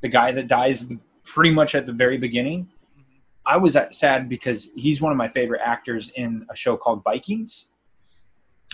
the 0.02 0.08
guy 0.10 0.32
that 0.32 0.48
dies 0.48 0.88
the, 0.88 0.98
pretty 1.24 1.54
much 1.54 1.76
at 1.76 1.86
the 1.86 1.94
very 1.94 2.18
beginning. 2.18 2.68
I 3.52 3.58
was 3.58 3.78
sad 3.92 4.30
because 4.30 4.72
he's 4.78 5.02
one 5.02 5.12
of 5.12 5.18
my 5.18 5.28
favorite 5.28 5.60
actors 5.62 6.10
in 6.16 6.46
a 6.50 6.56
show 6.56 6.78
called 6.78 7.04
Vikings. 7.04 7.72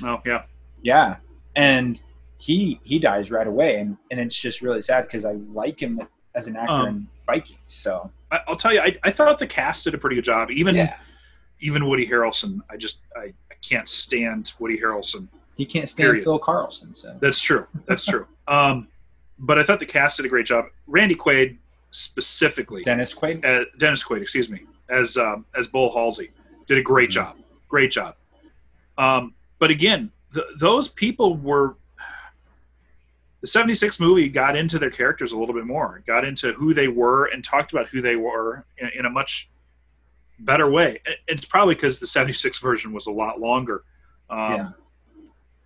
Oh 0.04 0.22
yeah. 0.24 0.44
Yeah, 0.84 1.16
and 1.56 2.00
he 2.38 2.80
he 2.84 3.00
dies 3.00 3.32
right 3.32 3.48
away, 3.48 3.80
and, 3.80 3.98
and 4.12 4.20
it's 4.20 4.38
just 4.38 4.62
really 4.62 4.84
sad 4.84 5.06
because 5.08 5.26
I 5.26 5.32
like 5.52 5.82
him 5.82 6.00
as 6.36 6.46
an 6.48 6.56
actor 6.56 6.72
Um, 6.74 6.88
in 6.88 7.08
Vikings. 7.26 7.58
So 7.66 8.12
I, 8.32 8.42
I'll 8.48 8.56
tell 8.56 8.72
you, 8.72 8.82
I, 8.82 8.96
I 9.04 9.10
thought 9.10 9.40
the 9.40 9.48
cast 9.48 9.86
did 9.86 9.96
a 9.96 9.98
pretty 9.98 10.16
good 10.16 10.26
job. 10.26 10.52
Even 10.52 10.76
yeah, 10.76 10.98
even 11.60 11.88
Woody 11.90 12.06
Harrelson, 12.08 12.60
I 12.70 12.78
just 12.78 13.02
I, 13.16 13.34
I 13.52 13.56
can't 13.68 13.90
stand 13.90 14.54
Woody 14.60 14.80
Harrelson. 14.80 15.28
he 15.56 15.66
can't 15.66 15.90
stand 15.90 16.06
Period. 16.06 16.24
Phil 16.26 16.38
Carlson. 16.38 16.94
So 16.94 17.18
That's 17.20 17.42
true. 17.42 17.66
That's 17.88 18.06
true. 18.06 18.28
Um, 18.50 18.88
but 19.38 19.60
I 19.60 19.64
thought 19.64 19.80
the 19.80 19.86
cast 19.86 20.16
did 20.18 20.26
a 20.26 20.30
great 20.30 20.46
job. 20.46 20.68
Randy 20.88 21.16
Quaid 21.16 21.58
specifically, 21.98 22.84
Dennis 22.84 23.14
Quaid. 23.14 23.44
uh, 23.44 23.66
Dennis 23.78 24.04
Quaid, 24.04 24.22
excuse 24.22 24.50
me, 24.50 24.62
as 24.90 25.18
um, 25.18 25.46
as 25.56 25.68
Bull 25.68 25.92
Halsey, 25.94 26.30
did 26.68 26.78
a 26.78 26.84
great 26.84 27.10
job. 27.10 27.36
Great 27.68 27.92
job. 27.92 28.16
Um, 28.98 29.34
but 29.60 29.72
again, 29.72 30.12
th- 30.34 30.46
those 30.58 30.88
people 30.88 31.36
were 31.36 31.76
the 33.42 33.48
'76 33.48 34.00
movie 34.00 34.30
got 34.30 34.56
into 34.56 34.80
their 34.80 34.90
characters 34.90 35.32
a 35.32 35.38
little 35.40 35.54
bit 35.56 35.66
more, 35.66 36.02
got 36.08 36.24
into 36.26 36.54
who 36.54 36.74
they 36.74 36.88
were, 36.88 37.26
and 37.26 37.44
talked 37.44 37.72
about 37.74 37.88
who 37.90 38.02
they 38.02 38.16
were 38.16 38.66
in, 38.78 38.90
in 39.00 39.06
a 39.06 39.10
much 39.10 39.50
better 40.40 40.70
way. 40.70 41.02
It- 41.06 41.20
It's 41.28 41.46
probably 41.46 41.76
because 41.76 42.00
the 42.00 42.08
'76 42.08 42.60
version 42.70 42.94
was 42.94 43.08
a 43.08 43.12
lot 43.12 43.40
longer. 43.40 43.84
Um, 44.30 44.54
Yeah. 44.54 44.70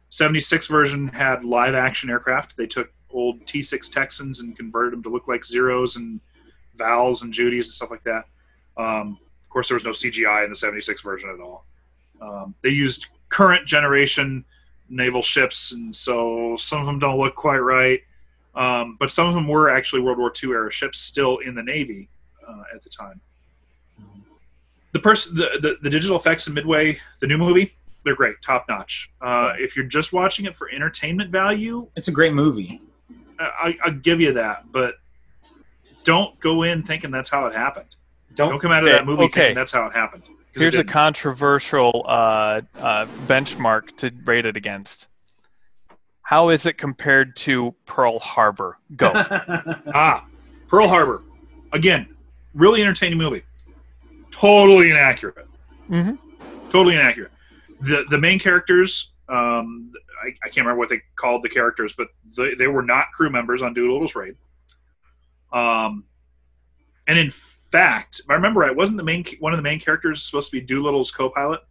76 0.10 0.68
version 0.68 1.08
had 1.08 1.46
live 1.46 1.74
action 1.74 2.10
aircraft. 2.10 2.58
They 2.58 2.68
took 2.68 2.92
old 3.14 3.46
T6 3.46 3.92
Texans 3.92 4.40
and 4.40 4.56
converted 4.56 4.94
them 4.94 5.04
to 5.04 5.10
look 5.10 5.28
like 5.28 5.46
Zeros 5.46 5.96
and 5.96 6.20
Vals 6.76 7.22
and 7.22 7.34
Judys 7.34 7.66
and 7.66 7.74
stuff 7.74 7.92
like 7.92 8.04
that. 8.04 8.26
Um, 8.78 9.20
of 9.44 9.50
course, 9.50 9.68
there 9.68 9.76
was 9.76 9.84
no 9.84 9.92
CGI 9.92 10.44
in 10.44 10.50
the 10.50 10.56
76 10.56 11.02
version 11.02 11.30
at 11.30 11.40
all. 11.40 11.66
Um, 12.22 12.56
they 12.62 12.70
used 12.70 13.08
current 13.30 13.66
generation 13.68 14.46
naval 14.90 15.22
ships, 15.22 15.72
and 15.72 15.96
so 15.96 16.56
some 16.58 16.80
of 16.80 16.86
them 16.86 17.00
don't 17.00 17.18
look 17.18 17.36
quite 17.36 17.60
right. 17.60 18.02
Um, 18.54 18.98
but 19.00 19.12
some 19.12 19.28
of 19.28 19.34
them 19.34 19.48
were 19.48 19.70
actually 19.70 20.02
World 20.02 20.18
War 20.18 20.32
II 20.44 20.52
era 20.52 20.72
ships 20.72 21.00
still 21.00 21.38
in 21.38 21.56
the 21.56 21.64
Navy 21.64 22.10
uh, 22.48 22.64
at 22.74 22.82
the 22.82 22.90
time. 22.90 23.22
The 24.92 25.00
person, 25.00 25.38
the, 25.38 25.58
the, 25.62 25.78
the 25.82 25.90
digital 25.90 26.18
effects 26.18 26.48
in 26.48 26.54
Midway, 26.54 27.00
the 27.20 27.28
new 27.28 27.38
movie, 27.38 27.74
they're 28.04 28.16
great, 28.16 28.42
top 28.42 28.66
notch. 28.68 29.10
Uh, 29.22 29.54
if 29.58 29.76
you're 29.76 29.86
just 29.86 30.12
watching 30.12 30.46
it 30.46 30.56
for 30.56 30.70
entertainment 30.70 31.32
value, 31.32 31.88
It's 31.96 32.10
a 32.10 32.12
great 32.12 32.34
movie. 32.34 32.82
I, 33.42 33.78
I'll 33.86 33.94
give 33.94 34.22
you 34.22 34.34
that, 34.34 34.72
but 34.72 34.96
don't 36.04 36.40
go 36.40 36.64
in 36.64 36.84
thinking 36.84 37.12
that's 37.12 37.30
how 37.30 37.46
it 37.48 37.56
happened. 37.56 37.96
Don't 38.36 38.52
don't 38.52 38.60
come 38.60 38.72
out 38.72 38.84
of 38.84 38.90
that 38.90 39.06
movie 39.06 39.24
okay. 39.24 39.34
thinking 39.40 39.56
that's 39.56 39.72
how 39.72 39.86
it 39.88 39.94
happened. 39.94 40.24
'Cause 40.24 40.64
it 40.64 40.74
Here's 40.74 40.76
a 40.76 40.84
controversial 40.84 42.04
uh, 42.08 42.62
uh, 42.80 43.06
benchmark 43.28 43.96
to 43.98 44.12
rate 44.26 44.46
it 44.46 44.58
against. 44.58 45.10
How 46.24 46.50
is 46.50 46.66
it 46.66 46.78
compared 46.78 47.36
to 47.38 47.74
Pearl 47.86 48.20
Harbor? 48.20 48.78
Go. 48.96 49.12
ah, 49.94 50.26
Pearl 50.68 50.88
Harbor, 50.88 51.20
again, 51.74 52.08
really 52.54 52.82
entertaining 52.82 53.18
movie. 53.18 53.44
Totally 54.32 54.92
inaccurate. 54.92 55.48
Mhm. 55.90 56.18
Totally 56.70 56.96
inaccurate. 56.96 57.32
The 57.82 58.06
the 58.10 58.18
main 58.18 58.40
characters, 58.40 59.12
um, 59.32 59.92
I, 60.22 60.28
I 60.44 60.50
can't 60.50 60.58
remember 60.58 60.80
what 60.80 60.90
they 60.90 61.02
called 61.16 61.42
the 61.44 61.50
characters, 61.50 61.94
but 61.98 62.10
they, 62.36 62.54
they 62.54 62.68
were 62.68 62.82
not 62.84 63.12
crew 63.14 63.30
members 63.30 63.62
on 63.62 63.74
Doolittle's 63.74 64.14
raid. 64.14 64.36
Um, 65.54 66.04
and 67.08 67.18
in 67.18 67.30
fact, 67.32 68.20
if 68.20 68.30
I 68.30 68.34
remember 68.34 68.60
right, 68.60 68.76
wasn't 68.76 68.98
the 68.98 69.04
main 69.04 69.26
one 69.40 69.54
of 69.54 69.58
the 69.58 69.64
main 69.64 69.80
characters 69.80 70.22
supposed 70.22 70.52
to 70.52 70.60
be 70.60 70.66
Doolittle's 70.66 71.12
co-pilot 71.12 71.62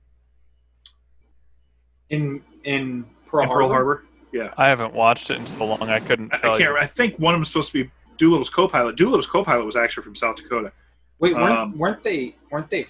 in 2.09 2.43
in 2.65 3.05
Pearl, 3.27 3.45
in 3.45 3.49
Pearl 3.51 3.69
Harbor. 3.69 4.05
Harbor? 4.33 4.53
I 4.57 4.69
haven't 4.69 4.95
watched 4.95 5.31
it 5.31 5.39
in 5.39 5.47
so 5.47 5.67
long 5.67 5.83
I 5.83 6.01
couldn't 6.01 6.33
I, 6.33 6.37
I 6.37 6.41
can't. 6.41 6.61
you. 6.61 6.77
I 6.77 6.87
think 6.87 7.19
one 7.19 7.35
of 7.35 7.37
them 7.37 7.41
was 7.41 7.49
supposed 7.49 7.73
to 7.73 7.85
be 7.85 7.91
Doolittle's 8.17 8.51
co-pilot. 8.51 8.97
Doolittle's 8.97 9.27
co-pilot 9.27 9.65
was 9.65 9.77
actually 9.77 10.05
from 10.05 10.15
South 10.15 10.37
Dakota. 10.37 10.73
Wait, 11.19 11.35
weren't, 11.35 11.59
Um, 11.59 11.79
weren't 11.79 12.03
they? 12.03 12.35
Weren't 12.51 12.71
they? 12.71 12.87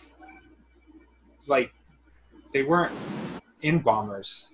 Like, 1.49 1.73
they 2.53 2.63
weren't 2.63 2.93
in 3.63 3.79
bombers. 3.79 4.51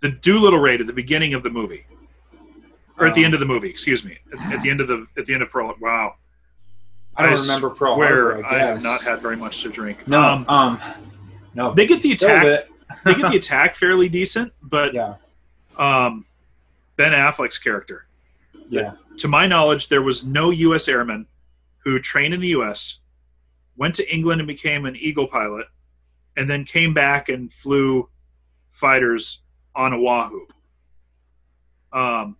The 0.00 0.10
Doolittle 0.10 0.58
raid 0.58 0.80
at 0.80 0.86
the 0.86 0.92
beginning 0.92 1.34
of 1.34 1.42
the 1.42 1.50
movie, 1.50 1.86
or 2.98 3.06
at 3.06 3.14
the 3.14 3.22
Um, 3.22 3.26
end 3.26 3.34
of 3.34 3.40
the 3.40 3.46
movie. 3.46 3.68
Excuse 3.70 4.04
me. 4.04 4.18
At, 4.32 4.54
at 4.54 4.62
the 4.62 4.70
end 4.70 4.80
of 4.80 4.88
the 4.88 5.06
at 5.16 5.26
the 5.26 5.34
end 5.34 5.42
of 5.42 5.50
Pearl. 5.50 5.74
Wow. 5.80 6.16
I 7.16 7.22
don't 7.24 7.38
I 7.38 7.40
remember 7.42 7.70
Pearl 7.70 7.96
Where 7.96 8.42
Harbor. 8.42 8.46
I, 8.46 8.56
I, 8.56 8.66
have 8.66 8.82
not 8.82 9.02
had 9.02 9.20
very 9.22 9.36
much 9.36 9.62
to 9.62 9.70
drink. 9.70 10.06
No, 10.06 10.20
Um, 10.22 10.44
um, 10.48 10.80
no. 11.54 11.72
they 11.72 11.86
get 11.86 12.02
the 12.02 12.12
attack- 12.12 12.68
they 13.04 13.14
get 13.14 13.30
the 13.30 13.36
attack 13.42 13.74
fairly 13.74 14.10
decent, 14.10 14.52
but 14.62 14.92
Yeah, 14.92 15.14
um, 15.78 16.26
Ben 16.96 17.12
Affleck's 17.12 17.58
character. 17.58 18.06
yeah. 18.68 18.92
to 19.16 19.28
my 19.28 19.46
knowledge, 19.46 19.88
there 19.88 20.02
was 20.02 20.24
no 20.26 20.50
U.S. 20.50 20.88
airman 20.88 21.26
who 21.84 21.98
trained 22.00 22.34
in 22.34 22.40
the 22.40 22.48
U.S., 22.48 23.00
went 23.78 23.94
to 23.94 24.14
England 24.14 24.42
and 24.42 24.46
became 24.48 24.84
an 24.84 24.94
Eagle 24.96 25.26
pilot, 25.26 25.68
and 26.36 26.50
then 26.50 26.64
came 26.66 26.92
back 26.92 27.30
and 27.30 27.50
flew 27.50 28.10
fighters 28.72 29.40
on 29.76 29.92
Oahu. 29.92 30.46
Um, 31.92 32.36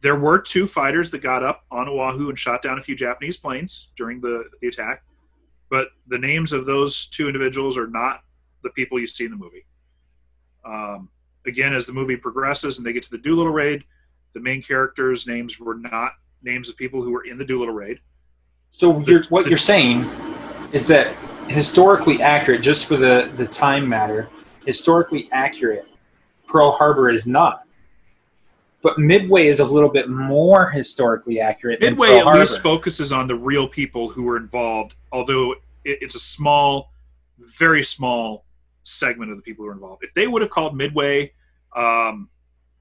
there 0.00 0.16
were 0.16 0.38
two 0.38 0.66
fighters 0.66 1.10
that 1.12 1.22
got 1.22 1.42
up 1.42 1.64
on 1.70 1.88
Oahu 1.88 2.28
and 2.28 2.38
shot 2.38 2.62
down 2.62 2.78
a 2.78 2.82
few 2.82 2.94
Japanese 2.94 3.36
planes 3.36 3.90
during 3.96 4.20
the, 4.20 4.44
the 4.60 4.68
attack, 4.68 5.02
but 5.70 5.88
the 6.06 6.18
names 6.18 6.52
of 6.52 6.66
those 6.66 7.06
two 7.06 7.26
individuals 7.26 7.78
are 7.78 7.86
not 7.86 8.22
the 8.62 8.70
people 8.70 8.98
you 8.98 9.06
see 9.06 9.24
in 9.24 9.30
the 9.30 9.36
movie. 9.36 9.64
Um, 10.64 11.08
again, 11.46 11.72
as 11.72 11.86
the 11.86 11.92
movie 11.92 12.16
progresses 12.16 12.78
and 12.78 12.86
they 12.86 12.92
get 12.92 13.02
to 13.04 13.10
the 13.10 13.18
Doolittle 13.18 13.52
raid, 13.52 13.84
the 14.34 14.40
main 14.40 14.62
characters' 14.62 15.26
names 15.26 15.58
were 15.58 15.74
not 15.74 16.12
names 16.42 16.68
of 16.68 16.76
people 16.76 17.02
who 17.02 17.10
were 17.10 17.24
in 17.24 17.38
the 17.38 17.44
Doolittle 17.44 17.74
raid. 17.74 18.00
So 18.70 19.00
you're, 19.00 19.24
what 19.30 19.46
you're 19.46 19.58
saying 19.58 20.02
is 20.72 20.86
that 20.86 21.16
historically 21.48 22.20
accurate, 22.20 22.62
just 22.62 22.86
for 22.86 22.96
the, 22.96 23.32
the 23.36 23.46
time 23.46 23.88
matter, 23.88 24.28
historically 24.66 25.28
accurate, 25.32 25.87
Pearl 26.48 26.72
Harbor 26.72 27.10
is 27.10 27.26
not. 27.26 27.62
But 28.82 28.98
Midway 28.98 29.48
is 29.48 29.60
a 29.60 29.64
little 29.64 29.90
bit 29.90 30.08
more 30.08 30.70
historically 30.70 31.40
accurate. 31.40 31.80
than 31.80 31.90
Midway 31.90 32.16
at 32.16 32.24
Harbor. 32.24 32.40
least 32.40 32.60
focuses 32.60 33.12
on 33.12 33.26
the 33.26 33.34
real 33.34 33.68
people 33.68 34.08
who 34.08 34.22
were 34.22 34.36
involved, 34.36 34.94
although 35.12 35.54
it's 35.84 36.14
a 36.14 36.20
small, 36.20 36.92
very 37.38 37.82
small 37.82 38.44
segment 38.84 39.30
of 39.30 39.36
the 39.36 39.42
people 39.42 39.64
who 39.64 39.66
were 39.66 39.74
involved. 39.74 40.04
If 40.04 40.14
they 40.14 40.26
would 40.26 40.42
have 40.42 40.50
called 40.50 40.76
Midway 40.76 41.32
um, 41.74 42.28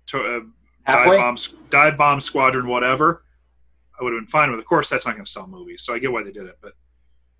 to, 0.07 0.21
uh, 0.21 0.39
dive, 0.86 1.05
bomb, 1.05 1.36
dive 1.69 1.97
bomb 1.97 2.21
squadron, 2.21 2.67
whatever, 2.67 3.24
I 4.00 4.03
would 4.03 4.13
have 4.13 4.21
been 4.21 4.27
fine 4.27 4.51
with. 4.51 4.59
Of 4.59 4.65
course, 4.65 4.89
that's 4.89 5.05
not 5.05 5.13
going 5.13 5.25
to 5.25 5.31
sell 5.31 5.47
movies, 5.47 5.81
so 5.81 5.95
I 5.95 6.00
get 6.00 6.12
why 6.12 6.24
they 6.24 6.31
did 6.31 6.45
it. 6.45 6.57
But 6.62 6.74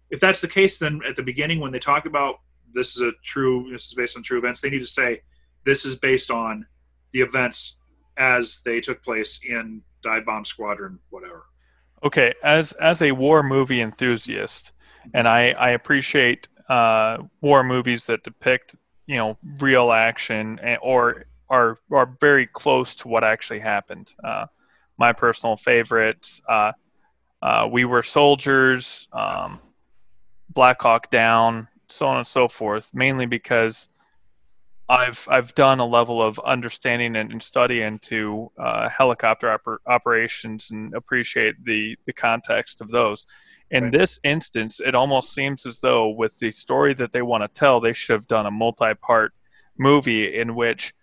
if 0.10 0.20
that's 0.20 0.42
the 0.42 0.48
case, 0.48 0.80
then 0.80 1.02
at 1.08 1.16
the 1.16 1.24
beginning 1.24 1.60
when 1.60 1.72
they 1.72 1.80
talk 1.80 2.08
about 2.08 2.40
this 2.74 2.96
is 2.96 3.04
a 3.04 3.12
true, 3.24 3.70
this 3.72 3.88
is 3.88 3.94
based 3.94 4.18
on 4.18 4.24
true 4.24 4.40
events, 4.40 4.62
they 4.62 4.70
need 4.72 4.80
to 4.80 4.86
say 4.86 5.22
this 5.68 5.86
is 5.86 5.98
based 5.98 6.32
on 6.32 6.66
the 7.12 7.20
events 7.20 7.80
as 8.18 8.62
they 8.64 8.80
took 8.80 9.04
place 9.04 9.42
in 9.48 9.82
dive 10.02 10.26
bomb 10.26 10.46
squadron, 10.46 10.98
whatever. 11.10 11.46
okay 12.04 12.34
as 12.44 12.72
as 12.74 13.02
a 13.02 13.12
war 13.12 13.42
movie 13.44 13.82
enthusiast 13.82 14.72
and 15.16 15.28
i 15.28 15.50
i 15.68 15.70
appreciate 15.72 16.48
uh 16.70 17.18
war 17.42 17.64
movies 17.64 18.06
that 18.06 18.24
depict 18.24 18.76
you 19.08 19.16
know 19.16 19.36
real 19.60 19.92
action 19.92 20.60
and, 20.62 20.78
or 20.84 21.26
are 21.50 21.76
are 21.92 22.16
very 22.22 22.46
close 22.46 22.94
to 22.94 23.08
what 23.08 23.24
actually 23.24 23.60
happened 23.60 24.14
uh 24.24 24.46
my 25.00 25.12
personal 25.12 25.56
favorites 25.56 26.42
uh 26.50 26.72
uh 27.42 27.68
we 27.72 27.84
were 27.84 28.04
soldiers 28.04 29.08
um 29.14 29.60
black 30.52 30.80
hawk 30.82 31.10
down 31.10 31.68
so 31.90 32.08
on 32.08 32.18
and 32.18 32.28
so 32.28 32.48
forth 32.48 32.92
mainly 32.94 33.26
because 33.26 33.90
I've 34.90 35.28
I've 35.30 35.54
done 35.54 35.80
a 35.80 35.86
level 35.86 36.22
of 36.22 36.40
understanding 36.40 37.18
and, 37.18 37.32
and 37.32 37.44
study 37.44 37.82
into 37.82 38.50
uh, 38.58 38.88
helicopter 38.88 39.48
oper- 39.48 39.80
operations 39.86 40.72
and 40.72 40.94
appreciate 40.94 41.62
the 41.66 41.98
the 42.06 42.14
context 42.14 42.80
of 42.80 42.90
those. 42.90 43.26
In 43.72 43.86
Right. 43.86 43.92
this 43.92 44.20
instance, 44.24 44.80
it 44.80 44.96
almost 44.96 45.34
seems 45.34 45.66
as 45.66 45.82
though 45.82 46.10
with 46.10 46.40
the 46.40 46.52
story 46.52 46.94
that 46.94 47.12
they 47.12 47.22
want 47.22 47.44
to 47.44 47.60
tell, 47.60 47.82
they 47.82 47.92
should 47.92 48.14
have 48.14 48.28
done 48.28 48.46
a 48.46 48.52
multi-part 48.52 49.34
movie 49.78 50.38
in 50.40 50.56
which 50.56 50.94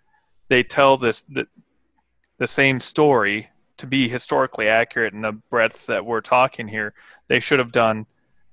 they 0.49 0.63
tell 0.63 0.97
this 0.97 1.21
the, 1.23 1.45
the 2.39 2.47
same 2.47 2.79
story 2.79 3.47
to 3.77 3.85
be 3.85 4.07
historically 4.07 4.67
accurate 4.67 5.13
in 5.13 5.21
the 5.21 5.33
breadth 5.51 5.85
that 5.85 6.05
we're 6.05 6.21
talking 6.21 6.67
here. 6.67 6.93
They 7.27 7.39
should 7.39 7.59
have 7.59 7.71
done 7.71 8.07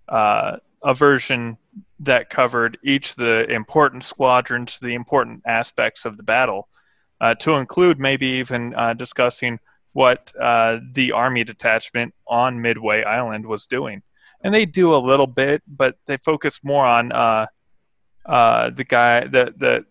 uh, 0.08 0.58
a 0.82 0.94
version 0.94 1.56
that 2.02 2.30
covered 2.30 2.78
each 2.82 3.10
of 3.10 3.16
the 3.16 3.46
important 3.50 4.04
squadrons, 4.04 4.78
the 4.80 4.94
important 4.94 5.42
aspects 5.46 6.04
of 6.04 6.16
the 6.16 6.22
battle, 6.22 6.68
uh, 7.20 7.34
to 7.36 7.54
include 7.54 7.98
maybe 7.98 8.26
even 8.26 8.74
uh, 8.74 8.92
discussing 8.94 9.58
what 9.92 10.32
uh, 10.40 10.78
the 10.92 11.12
army 11.12 11.44
detachment 11.44 12.12
on 12.26 12.60
Midway 12.60 13.04
Island 13.04 13.46
was 13.46 13.66
doing. 13.66 14.02
And 14.42 14.52
they 14.52 14.66
do 14.66 14.94
a 14.94 14.96
little 14.96 15.26
bit, 15.28 15.62
but 15.66 15.94
they 16.06 16.16
focus 16.16 16.64
more 16.64 16.84
on 16.84 17.12
uh, 17.12 17.46
uh, 18.26 18.70
the 18.70 18.84
guy, 18.84 19.20
the 19.26 19.54
the 19.56 19.84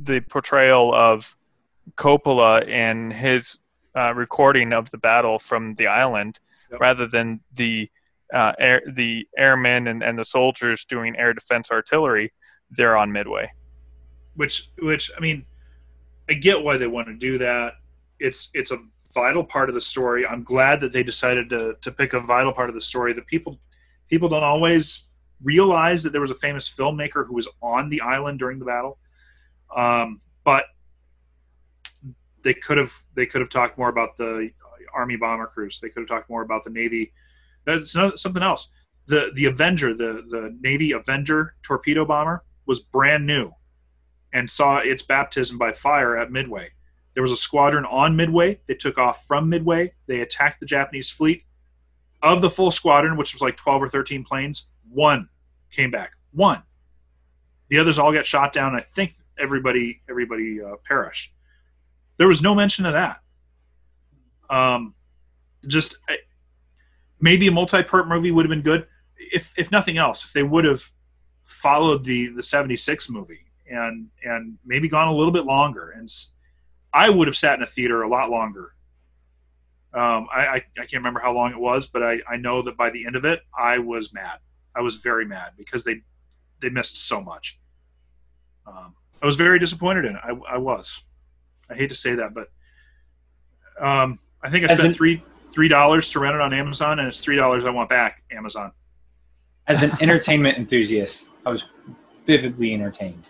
the 0.00 0.20
portrayal 0.20 0.94
of 0.94 1.36
Coppola 1.96 2.68
and 2.68 3.12
his 3.12 3.58
uh, 3.96 4.12
recording 4.14 4.72
of 4.72 4.90
the 4.90 4.98
battle 4.98 5.38
from 5.38 5.72
the 5.74 5.86
island, 5.86 6.38
Yep. 6.70 6.80
rather 6.80 7.06
than 7.06 7.40
the 7.54 7.90
uh, 8.32 8.52
air, 8.58 8.82
the 8.86 9.26
airmen 9.36 9.86
and, 9.88 10.02
and 10.02 10.18
the 10.18 10.24
soldiers 10.24 10.84
doing 10.84 11.16
air 11.16 11.32
defense 11.32 11.70
artillery 11.70 12.32
there 12.70 12.96
on 12.96 13.10
Midway. 13.12 13.50
which 14.38 14.70
which 14.80 15.10
I 15.16 15.20
mean, 15.20 15.44
I 16.28 16.34
get 16.34 16.62
why 16.62 16.76
they 16.76 16.86
want 16.86 17.08
to 17.08 17.14
do 17.14 17.38
that. 17.38 17.74
It's 18.20 18.50
it's 18.54 18.70
a 18.70 18.78
vital 19.14 19.42
part 19.42 19.68
of 19.68 19.74
the 19.74 19.80
story. 19.80 20.26
I'm 20.26 20.44
glad 20.44 20.80
that 20.82 20.92
they 20.92 21.02
decided 21.02 21.50
to 21.50 21.76
to 21.80 21.90
pick 21.90 22.12
a 22.12 22.20
vital 22.20 22.52
part 22.52 22.68
of 22.68 22.74
the 22.74 22.80
story 22.80 23.12
that 23.14 23.26
people 23.26 23.58
people 24.08 24.28
don't 24.28 24.44
always 24.44 25.04
realize 25.42 26.02
that 26.02 26.10
there 26.10 26.20
was 26.20 26.30
a 26.30 26.36
famous 26.36 26.68
filmmaker 26.68 27.26
who 27.26 27.34
was 27.34 27.48
on 27.62 27.88
the 27.88 28.00
island 28.00 28.38
during 28.38 28.58
the 28.58 28.64
battle. 28.64 28.98
Um, 29.74 30.20
but 30.44 30.64
they 32.42 32.54
could 32.54 32.78
have 32.78 32.92
they 33.14 33.26
could 33.26 33.40
have 33.40 33.50
talked 33.50 33.76
more 33.76 33.88
about 33.88 34.16
the 34.16 34.50
army 34.94 35.16
bomber 35.16 35.46
crews. 35.46 35.80
They 35.80 35.88
could 35.88 36.00
have 36.00 36.08
talked 36.08 36.30
more 36.30 36.42
about 36.42 36.64
the 36.64 36.70
navy. 36.70 37.12
That's 37.68 37.92
something 37.92 38.42
else. 38.42 38.70
The 39.06 39.30
the 39.34 39.44
Avenger, 39.44 39.94
the 39.94 40.24
the 40.28 40.56
Navy 40.60 40.92
Avenger 40.92 41.54
torpedo 41.62 42.04
bomber 42.04 42.44
was 42.66 42.80
brand 42.80 43.26
new 43.26 43.52
and 44.32 44.50
saw 44.50 44.78
its 44.78 45.02
baptism 45.02 45.58
by 45.58 45.72
fire 45.72 46.16
at 46.16 46.32
Midway. 46.32 46.70
There 47.14 47.22
was 47.22 47.32
a 47.32 47.36
squadron 47.36 47.84
on 47.84 48.16
Midway. 48.16 48.60
They 48.66 48.74
took 48.74 48.96
off 48.96 49.26
from 49.26 49.48
Midway. 49.48 49.92
They 50.06 50.20
attacked 50.20 50.60
the 50.60 50.66
Japanese 50.66 51.10
fleet. 51.10 51.44
Of 52.22 52.40
the 52.40 52.50
full 52.50 52.70
squadron, 52.70 53.16
which 53.16 53.32
was 53.32 53.42
like 53.42 53.56
12 53.56 53.82
or 53.84 53.88
13 53.88 54.24
planes, 54.24 54.70
one 54.90 55.28
came 55.70 55.90
back. 55.90 56.12
One. 56.32 56.62
The 57.68 57.78
others 57.78 57.98
all 57.98 58.12
got 58.12 58.26
shot 58.26 58.52
down. 58.52 58.74
I 58.74 58.80
think 58.80 59.14
everybody 59.38 60.00
everybody 60.08 60.60
uh, 60.62 60.76
perished. 60.84 61.32
There 62.16 62.28
was 62.28 62.42
no 62.42 62.54
mention 62.54 62.86
of 62.86 62.94
that. 62.94 63.20
Um, 64.50 64.94
just 65.66 65.98
maybe 67.20 67.46
a 67.46 67.50
multi-part 67.52 68.08
movie 68.08 68.30
would 68.30 68.44
have 68.44 68.50
been 68.50 68.62
good. 68.62 68.86
If 69.16 69.52
if 69.56 69.70
nothing 69.70 69.98
else. 69.98 70.24
If 70.24 70.32
they 70.32 70.42
would 70.42 70.64
have 70.64 70.82
followed 71.44 72.04
the 72.04 72.28
the 72.28 72.42
76 72.42 73.10
movie 73.10 73.46
and 73.70 74.08
and 74.22 74.58
maybe 74.64 74.88
gone 74.88 75.08
a 75.08 75.14
little 75.14 75.32
bit 75.32 75.44
longer 75.46 75.90
and 75.90 76.10
i 76.92 77.08
would 77.08 77.26
have 77.26 77.36
sat 77.36 77.56
in 77.56 77.62
a 77.62 77.66
theater 77.66 78.02
a 78.02 78.08
lot 78.08 78.30
longer. 78.30 78.74
Um, 79.94 80.28
I, 80.30 80.40
I, 80.46 80.54
I 80.56 80.80
can't 80.80 80.92
remember 80.94 81.20
how 81.20 81.32
long 81.32 81.50
it 81.52 81.58
was 81.58 81.86
but 81.86 82.02
I, 82.02 82.18
I 82.30 82.36
know 82.36 82.60
that 82.62 82.76
by 82.76 82.90
the 82.90 83.06
end 83.06 83.16
of 83.16 83.24
it 83.24 83.40
i 83.58 83.78
was 83.78 84.12
mad. 84.12 84.38
I 84.76 84.82
was 84.82 84.96
very 84.96 85.24
mad 85.24 85.52
because 85.56 85.84
they 85.84 86.02
they 86.60 86.68
missed 86.68 86.98
so 86.98 87.20
much. 87.22 87.58
Um, 88.66 88.94
i 89.22 89.26
was 89.26 89.36
very 89.36 89.58
disappointed 89.58 90.04
in 90.04 90.16
it. 90.16 90.20
I, 90.22 90.54
I 90.54 90.58
was. 90.58 91.02
I 91.70 91.74
hate 91.74 91.88
to 91.88 91.94
say 91.96 92.14
that 92.16 92.34
but 92.34 92.48
um, 93.80 94.18
i 94.42 94.50
think 94.50 94.64
i 94.64 94.72
As 94.72 94.78
spent 94.78 94.88
in- 94.92 94.94
three 94.94 95.22
three 95.58 95.66
dollars 95.66 96.08
to 96.10 96.20
rent 96.20 96.36
it 96.36 96.40
on 96.40 96.54
amazon 96.54 97.00
and 97.00 97.08
it's 97.08 97.20
three 97.20 97.34
dollars 97.34 97.64
i 97.64 97.70
want 97.70 97.88
back 97.88 98.22
amazon 98.30 98.70
As 99.66 99.82
an 99.82 99.90
entertainment 100.00 100.56
enthusiast, 100.56 101.30
I 101.44 101.50
was 101.50 101.64
vividly 102.26 102.72
entertained 102.74 103.24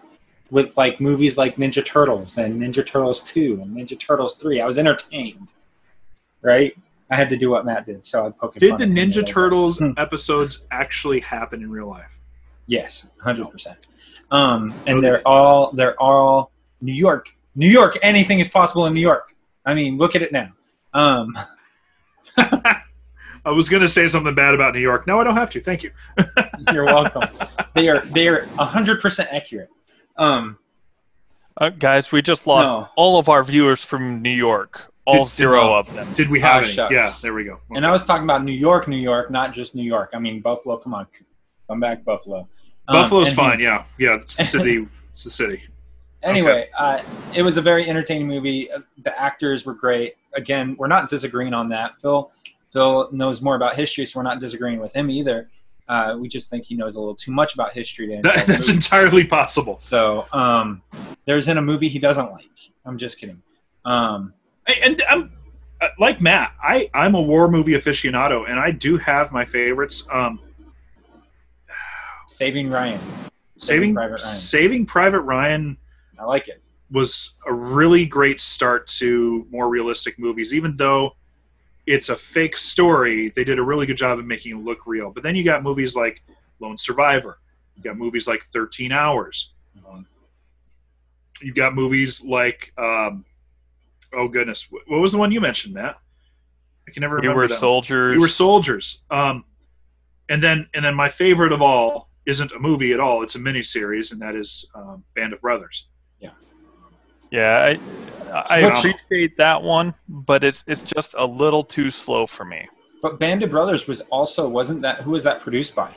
with 0.51 0.77
like 0.77 1.01
movies 1.01 1.39
like 1.39 1.57
Ninja 1.57 1.83
Turtles 1.83 2.37
and 2.37 2.61
Ninja 2.61 2.85
Turtles 2.87 3.21
Two 3.23 3.59
and 3.63 3.75
Ninja 3.75 3.99
Turtles 3.99 4.35
Three. 4.37 4.61
I 4.61 4.67
was 4.67 4.79
entertained. 4.79 5.49
Right? 6.43 6.77
I 7.11 7.17
had 7.17 7.29
to 7.31 7.37
do 7.37 7.49
what 7.51 7.65
Matt 7.65 7.87
did, 7.87 8.05
so 8.05 8.27
I 8.27 8.31
poked. 8.31 8.59
did 8.61 8.73
the 8.73 8.75
at 8.75 8.81
him 8.83 8.93
a 8.93 9.01
ninja 9.01 9.25
turtles 9.27 9.79
Hmm. 9.79 9.93
episodes 9.97 10.67
actually 10.71 11.21
happen 11.21 11.63
in 11.65 11.71
real 11.71 11.89
life 11.89 12.21
Yes, 12.67 13.09
hundred 13.23 13.47
percent. 13.51 13.81
Um, 14.31 14.61
and 14.87 15.03
they're 15.03 15.27
all 15.27 15.73
they're 15.73 15.99
all 16.01 16.53
New 16.81 16.99
York, 17.07 17.25
New 17.57 17.73
York. 17.81 17.97
Anything 18.03 18.39
is 18.41 18.49
possible 18.49 18.85
in 18.87 18.93
New 18.95 19.07
York. 19.13 19.35
I 19.65 19.73
mean, 19.75 19.97
look 20.03 20.15
at 20.15 20.23
it 20.23 20.31
now. 20.33 20.51
Um, 20.95 21.27
I 23.45 23.51
was 23.51 23.69
going 23.69 23.83
to 23.83 23.89
say 23.89 24.07
something 24.07 24.35
bad 24.35 24.55
about 24.55 24.75
New 24.75 24.81
York. 24.81 25.07
No, 25.07 25.21
I 25.21 25.25
don't 25.25 25.37
have 25.37 25.51
to. 25.51 25.61
Thank 25.61 25.83
you. 25.83 25.91
you're 26.73 26.85
welcome. 26.87 27.23
they 27.75 27.89
are 27.89 28.01
they 28.07 28.29
are 28.29 28.45
hundred 28.59 29.01
percent 29.01 29.29
accurate. 29.33 29.69
Um, 30.17 30.59
Uh, 31.57 31.71
guys, 31.71 32.13
we 32.13 32.23
just 32.23 32.47
lost 32.47 32.73
No. 32.73 32.89
all 32.97 33.19
of 33.19 33.29
our 33.29 33.43
viewers 33.43 33.85
from 33.85 34.23
New 34.23 34.31
York. 34.49 34.93
All 35.07 35.25
Did- 35.25 35.27
zero 35.29 35.61
no. 35.63 35.75
of 35.75 35.93
them. 35.95 36.13
Did 36.15 36.29
we 36.29 36.41
have 36.41 36.65
Ah, 36.65 36.85
any? 36.87 36.95
Yeah, 36.95 37.11
there 37.23 37.33
we 37.35 37.45
go. 37.45 37.59
and 37.75 37.87
I 37.87 37.91
was 37.91 38.05
talking 38.05 38.25
about 38.25 38.45
New 38.45 38.53
York, 38.53 38.87
New 38.89 38.97
York, 38.99 39.31
not 39.31 39.53
just 39.55 39.75
New 39.75 39.83
York. 39.85 40.11
I 40.15 40.19
mean 40.19 40.41
Buffalo. 40.41 40.77
Come 40.77 40.95
on, 40.95 41.07
come 41.69 41.81
back, 41.81 42.05
Buffalo. 42.05 42.49
Um, 42.89 42.95
Buffalo's 43.03 43.29
and- 43.29 43.37
fine. 43.37 43.61
Yeah, 43.61 43.85
yeah. 43.99 44.17
It's 44.17 44.37
the 44.37 44.45
city. 44.45 44.87
it's 45.13 45.25
the 45.25 45.31
city. 45.31 45.63
Anyway, 46.25 46.69
uh, 46.79 47.03
it 47.35 47.43
was 47.43 47.57
a 47.57 47.63
very 47.63 47.89
entertaining 47.89 48.27
movie. 48.27 48.71
Uh, 48.71 48.81
The 49.03 49.19
actors 49.21 49.65
were 49.65 49.75
great. 49.75 50.15
Again, 50.35 50.75
we're 50.79 50.89
not 50.89 51.09
disagreeing 51.09 51.55
on 51.55 51.69
that. 51.71 52.01
Phil, 52.01 52.31
Phil 52.73 53.09
knows 53.13 53.41
more 53.41 53.55
about 53.55 53.77
history, 53.77 54.05
so 54.05 54.19
we're 54.19 54.25
not 54.25 54.41
disagreeing 54.41 54.81
with 54.81 54.95
him 54.95 55.11
either. 55.11 55.49
Uh, 55.89 56.17
we 56.19 56.29
just 56.29 56.51
think 56.51 56.67
he 56.67 56.75
knows 56.75 56.97
a 56.97 57.01
little 57.01 57.15
too 57.15 57.31
much 57.33 57.55
about 57.55 57.73
history 57.73 58.07
to 58.09 58.21
That, 58.23 58.47
that's 58.47 58.69
entirely 58.69 59.25
possible. 59.25 59.79
So 59.79 60.27
um, 60.33 60.83
there's 61.25 61.49
in 61.49 61.57
a 61.57 61.63
movie 61.63 61.89
he 61.89 61.99
doesn't 61.99 62.31
like. 62.33 62.45
I'm 62.85 62.99
just 62.99 63.19
kidding. 63.19 63.41
Um, 63.85 64.35
And 64.85 65.01
I'm 65.09 65.33
uh, 65.81 65.89
like 65.99 66.21
Matt. 66.21 66.53
I 66.63 66.91
I'm 66.93 67.15
a 67.15 67.21
war 67.23 67.49
movie 67.49 67.73
aficionado, 67.73 68.47
and 68.51 68.59
I 68.61 68.71
do 68.71 68.99
have 68.99 69.33
my 69.33 69.47
favorites. 69.47 70.07
Um, 70.13 70.41
Saving 72.27 72.69
Ryan. 72.69 73.01
Saving 73.57 73.95
Private 73.95 74.11
Ryan. 74.11 74.19
Saving 74.29 74.87
Private 74.87 75.21
Ryan 75.21 75.77
I 76.19 76.25
like 76.25 76.49
it. 76.49 76.63
was 76.91 77.35
a 77.47 77.53
really 77.53 78.07
great 78.07 78.41
start 78.41 78.87
to 78.99 79.47
more 79.51 79.69
realistic 79.69 80.19
movies, 80.19 80.55
even 80.55 80.77
though 80.77 81.13
it's 81.87 82.09
a 82.09 82.17
fake 82.17 82.57
story. 82.57 83.31
They 83.31 83.45
did 83.45 83.59
a 83.59 83.63
really 83.63 83.87
good 83.87 83.97
job 83.97 84.19
of 84.19 84.25
making 84.27 84.59
it 84.59 84.65
look 84.65 84.87
real. 84.87 85.11
But 85.11 85.23
then 85.23 85.35
you 85.37 85.45
got 85.45 85.63
movies 85.63 85.97
like 85.97 86.23
Lone 86.61 86.77
Survivor. 86.79 87.39
You 87.77 87.83
got 87.83 87.97
movies 87.97 88.27
like 88.27 88.43
Thirteen 88.43 88.91
Hours. 88.93 89.55
Um, 89.89 90.07
you 91.41 91.53
got 91.53 91.75
movies 91.75 92.25
like 92.25 92.73
um, 92.77 93.25
oh 94.13 94.29
goodness, 94.29 94.69
what 94.71 95.01
was 95.01 95.13
the 95.13 95.19
one 95.19 95.31
you 95.31 95.41
mentioned, 95.41 95.75
Matt? 95.75 95.97
I 96.87 96.91
can 96.91 97.03
never 97.03 97.17
We 97.17 97.21
remember. 97.23 97.43
were 97.43 97.49
that 97.49 97.55
one. 97.55 97.61
soldiers. 97.61 98.17
We 98.17 98.21
were 98.21 98.29
soldiers. 98.29 99.03
Um, 99.11 99.45
and 100.29 100.43
then 100.43 100.69
and 100.75 100.85
then 100.85 100.95
my 100.95 101.09
favorite 101.11 101.53
of 101.53 101.63
all 101.63 102.09
isn't 102.27 102.51
a 102.53 102.59
movie 102.59 102.93
at 102.93 103.01
all. 103.01 103.23
It's 103.23 103.35
a 103.37 103.39
miniseries, 103.39 104.11
and 104.13 104.21
that 104.21 104.35
is 104.35 104.69
um, 104.75 105.05
Band 105.15 105.33
of 105.33 105.41
Brothers. 105.41 105.89
Yeah, 107.31 107.77
I, 108.33 108.45
I 108.49 108.65
Which- 108.65 108.79
appreciate 108.79 109.37
that 109.37 109.61
one, 109.63 109.93
but 110.09 110.43
it's 110.45 110.65
it's 110.67 110.83
just 110.83 111.15
a 111.19 111.25
little 111.27 111.63
too 111.63 111.91
slow 111.91 112.27
for 112.27 112.45
me. 112.47 112.67
But 113.03 113.19
Band 113.19 113.43
of 113.43 113.51
Brothers 113.51 113.87
was 113.87 114.01
also 114.11 114.49
wasn't 114.49 114.81
that 114.83 115.03
who 115.03 115.11
was 115.11 115.25
that 115.25 115.41
produced 115.41 115.75
by? 115.75 115.95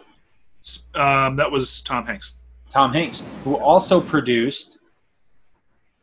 Um, 0.94 1.38
that 1.38 1.50
was 1.50 1.80
Tom 1.82 2.06
Hanks. 2.06 2.34
Tom 2.70 2.92
Hanks, 2.94 3.24
who 3.46 3.56
also 3.56 4.02
produced 4.02 4.80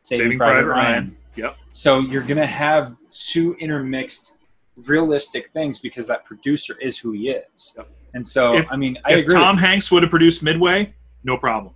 Saving 0.01 0.37
Private 0.39 0.65
Ryan. 0.65 1.15
Yep. 1.35 1.55
So 1.73 1.99
you're 1.99 2.23
gonna 2.23 2.45
have 2.47 2.95
two 3.11 3.55
intermixed, 3.59 4.33
realistic 4.77 5.51
things 5.53 5.77
because 5.77 6.07
that 6.07 6.25
producer 6.25 6.75
is 6.81 6.97
who 6.97 7.11
he 7.11 7.29
is. 7.29 7.73
Yep. 7.77 7.87
And 8.15 8.27
so, 8.27 8.55
If- 8.55 8.71
I 8.71 8.75
mean, 8.75 8.97
I 9.05 9.11
if 9.13 9.25
agree. 9.25 9.35
Tom 9.37 9.57
Hanks 9.57 9.91
would 9.91 10.01
have 10.01 10.09
produced 10.09 10.41
Midway, 10.41 10.91
no 11.23 11.37
problem. 11.37 11.75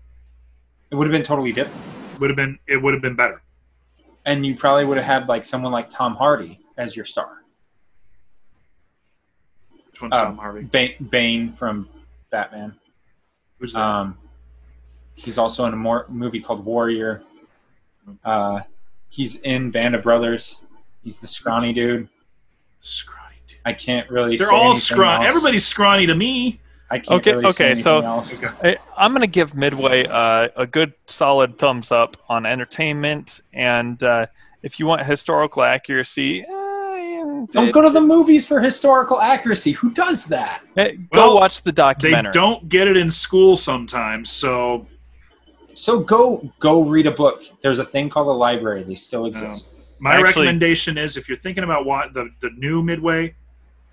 it 0.90 0.96
would 0.96 1.06
have 1.06 1.12
been 1.12 1.24
totally 1.24 1.52
different, 1.52 1.86
Would 2.20 2.30
have 2.30 2.38
been 2.38 2.60
it 2.68 2.78
would 2.82 2.94
have 2.94 3.02
been 3.02 3.16
better. 3.16 3.42
and 4.26 4.46
you 4.46 4.56
probably 4.56 4.86
would 4.86 4.98
have 4.98 5.06
had 5.06 5.28
like 5.28 5.44
someone 5.46 5.72
like 5.72 5.90
Tom 5.90 6.16
Hardy 6.16 6.60
as 6.78 6.96
your 6.96 7.06
star. 7.06 7.44
Which 9.92 10.02
one's 10.02 10.16
Um, 10.16 10.26
Tom 10.28 10.38
Harvey? 10.38 10.64
Bane, 10.64 10.96
Bane 11.10 11.52
from 11.52 11.90
Batman. 12.32 12.76
Who's 13.60 13.74
that? 13.74 13.82
Um, 13.82 14.18
he's 15.16 15.38
also 15.38 15.66
in 15.66 15.74
a 15.74 15.78
more 15.78 16.06
movie 16.10 16.40
called 16.40 16.64
Warrior. 16.66 17.24
Uh, 18.24 18.62
he's 19.10 19.36
in 19.42 19.72
Band 19.72 19.96
of 19.96 20.04
Brothers. 20.04 20.64
He's 21.04 21.20
the 21.20 21.28
scrawny 21.28 21.74
dude. 21.74 22.08
scrawny 22.80 23.36
dude. 23.48 23.60
I 23.66 23.74
can't 23.74 24.10
really. 24.10 24.36
They're 24.38 24.52
all 24.52 24.76
scrawny. 24.76 25.26
else. 25.26 25.36
Everybody's 25.36 25.66
scrawny 25.68 26.06
to 26.08 26.16
me. 26.16 26.60
I 26.94 27.00
can't 27.00 27.20
Okay, 27.20 27.36
really 27.36 27.52
say 27.52 27.66
okay, 27.72 27.76
so- 27.76 28.02
else. 28.02 28.44
Okay. 28.44 28.72
I, 28.72 28.78
I'm 29.06 29.12
going 29.12 29.22
to 29.22 29.28
give 29.28 29.56
Midway 29.56 30.06
uh, 30.06 30.50
a 30.56 30.68
good 30.68 30.94
solid 31.08 31.58
thumbs 31.58 31.92
up 31.92 32.16
on 32.30 32.46
entertainment, 32.46 33.42
and 33.54 34.02
uh, 34.04 34.28
if 34.62 34.80
you 34.80 34.86
want 34.86 35.02
historical 35.04 35.64
accuracy, 35.64 36.44
uh, 36.46 37.46
Don't 37.52 37.72
go 37.72 37.82
to 37.82 37.90
the 37.90 38.02
movies 38.02 38.46
for 38.46 38.60
historical 38.62 39.20
accuracy. 39.20 39.72
Who 39.72 39.92
does 39.92 40.26
that? 40.28 40.62
eh, 40.78 40.92
go 41.14 41.28
Well, 41.30 41.36
watch 41.36 41.64
the 41.64 41.72
documentary. 41.72 42.12
They 42.12 42.16
documentary. 42.30 42.42
don't 42.42 42.70
get 42.70 42.88
it 42.88 42.98
in 42.98 43.10
school 43.10 43.56
sometimes, 43.56 44.30
so 44.32 44.88
So 45.74 46.00
go 46.02 46.48
go 46.60 46.84
read 46.84 47.08
a 47.08 47.12
book. 47.12 47.42
There's 47.64 47.80
a 47.80 47.86
thing 47.86 48.10
called 48.10 48.28
a 48.28 48.38
library. 48.48 48.84
They 48.84 48.96
still 48.96 49.26
exist. 49.26 49.80
my 50.00 50.12
Actually- 50.12 50.26
recommendation 50.48 50.98
is 50.98 51.18
if 51.18 51.28
you're 51.28 51.38
thinking 51.46 51.64
about 51.64 51.86
what 51.86 52.14
the 52.14 52.30
the 52.42 52.52
new 52.66 52.84
Midway, 52.84 53.34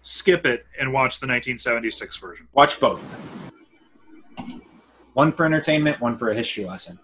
skip 0.02 0.46
it 0.46 0.66
and 0.78 0.92
watch 0.92 1.20
the 1.20 1.26
1976 1.26 2.16
version. 2.16 2.48
Watch 2.52 2.80
both. 2.80 3.02
One 5.14 5.32
for 5.32 5.44
entertainment, 5.44 6.00
one 6.00 6.16
for 6.16 6.30
a 6.30 6.34
history 6.34 6.64
lesson. 6.64 6.98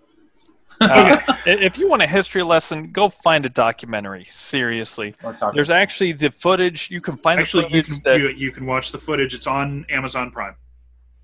Uh, 0.81 1.19
if 1.47 1.79
you 1.79 1.89
want 1.89 2.03
a 2.03 2.07
history 2.07 2.43
lesson, 2.43 2.93
go 2.93 3.09
find 3.09 3.47
a 3.47 3.49
documentary. 3.49 4.27
Seriously, 4.29 5.15
there's 5.55 5.71
actually 5.71 6.13
the 6.13 6.31
footage. 6.31 6.91
You 6.91 7.01
can 7.01 7.17
find 7.17 7.41
Actually, 7.41 7.69
the 7.71 7.77
you 7.77 7.83
can 7.83 7.95
that. 8.05 8.21
you, 8.21 8.29
you 8.29 8.51
can 8.53 8.67
watch 8.67 8.93
the 8.93 8.99
footage. 8.99 9.35
It's 9.35 9.47
on 9.47 9.87
Amazon 9.89 10.31
Prime. 10.31 10.55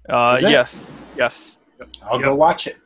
uh, 0.08 0.35
Is 0.37 0.42
yes, 0.42 0.96
yes. 1.16 1.56
I'll 2.04 2.18
Yep. 2.18 2.24
go 2.24 2.35
watch 2.35 2.66
it. 2.66 2.76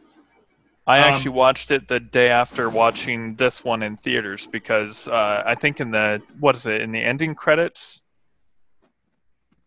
I 0.88 0.98
Um, 0.98 1.04
actually 1.04 1.32
watched 1.32 1.70
it 1.70 1.88
the 1.88 1.98
day 2.00 2.28
after 2.28 2.70
watching 2.70 3.34
this 3.36 3.64
one 3.64 3.82
in 3.82 3.96
theaters 3.96 4.46
because 4.46 5.08
uh, 5.08 5.42
I 5.44 5.54
think 5.54 5.80
in 5.80 5.90
the 5.90 6.22
what 6.38 6.54
is 6.56 6.66
it 6.66 6.80
in 6.80 6.92
the 6.92 7.00
ending 7.00 7.34
credits. 7.34 8.02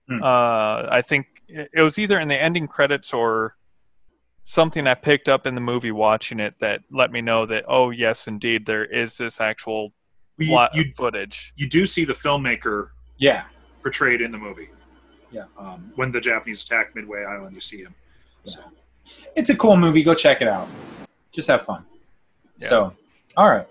Hmm. 0.10 0.24
Uh, 0.24 0.88
I 0.90 1.02
think 1.02 1.28
it 1.48 1.70
it 1.74 1.82
was 1.82 2.00
either 2.00 2.20
in 2.20 2.28
the 2.28 2.36
ending 2.42 2.68
credits 2.68 3.14
or 3.14 3.54
something 4.44 4.88
I 4.88 4.96
picked 4.96 5.30
up 5.30 5.46
in 5.46 5.54
the 5.56 5.62
movie 5.62 5.92
watching 5.92 6.40
it 6.40 6.56
that 6.60 6.82
let 6.92 7.12
me 7.12 7.22
know 7.22 7.46
that 7.46 7.66
oh 7.68 7.92
yes 7.92 8.28
indeed 8.28 8.66
there 8.66 8.84
is 8.86 9.18
this 9.18 9.40
actual 9.40 9.94
You, 10.38 10.54
lot 10.54 10.74
you 10.74 10.92
footage. 10.98 11.54
you 11.56 11.68
do 11.70 11.86
see 11.86 12.06
the 12.06 12.14
filmmaker 12.14 12.90
Yeah. 13.18 13.44
portrayed 13.84 14.22
in 14.22 14.32
the 14.32 14.38
movie. 14.40 14.70
Yeah. 15.32 15.44
Um, 15.60 15.92
when 15.96 16.12
the 16.12 16.20
Japanese 16.20 16.64
attack 16.64 16.96
Midway 16.96 17.24
Island, 17.24 17.54
you 17.54 17.62
see 17.62 17.82
him. 17.84 17.94
So 18.46 18.62
It's 19.36 19.52
a 19.52 19.56
cool 19.56 19.78
movie. 19.78 20.02
Go 20.02 20.16
check 20.16 20.42
it 20.42 20.48
out. 20.48 20.68
Just 21.32 21.48
have 21.50 21.62
fun. 21.64 21.86
Yeah. 22.58 22.68
So, 22.68 22.94
all 23.38 23.48
right. 23.50 23.68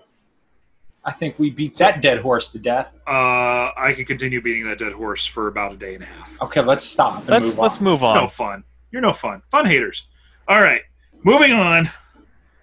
I 1.05 1.11
think 1.11 1.39
we 1.39 1.49
beat 1.49 1.75
that 1.77 2.01
dead 2.01 2.19
horse 2.19 2.49
to 2.49 2.59
death. 2.59 2.93
uh, 3.07 3.11
I 3.77 3.93
could 3.95 4.05
continue 4.07 4.41
beating 4.41 4.65
that 4.65 4.79
dead 4.79 4.91
horse 4.93 5.25
for 5.25 5.47
about 5.47 5.71
a 5.73 5.77
day 5.77 5.95
and 5.95 6.03
a 6.03 6.07
half. 6.07 6.41
Okay, 6.41 6.61
let's 6.61 6.83
stop 6.83 7.19
and 7.21 7.29
Let's 7.29 7.45
move 7.55 7.59
let's 7.59 7.77
on. 7.79 7.83
move 7.83 8.03
on. 8.03 8.15
No 8.17 8.27
fun. 8.27 8.63
You're 8.91 9.01
no 9.01 9.13
fun. 9.13 9.41
Fun 9.49 9.65
haters. 9.65 10.07
All 10.47 10.59
right, 10.61 10.81
moving 11.23 11.53
on. 11.53 11.89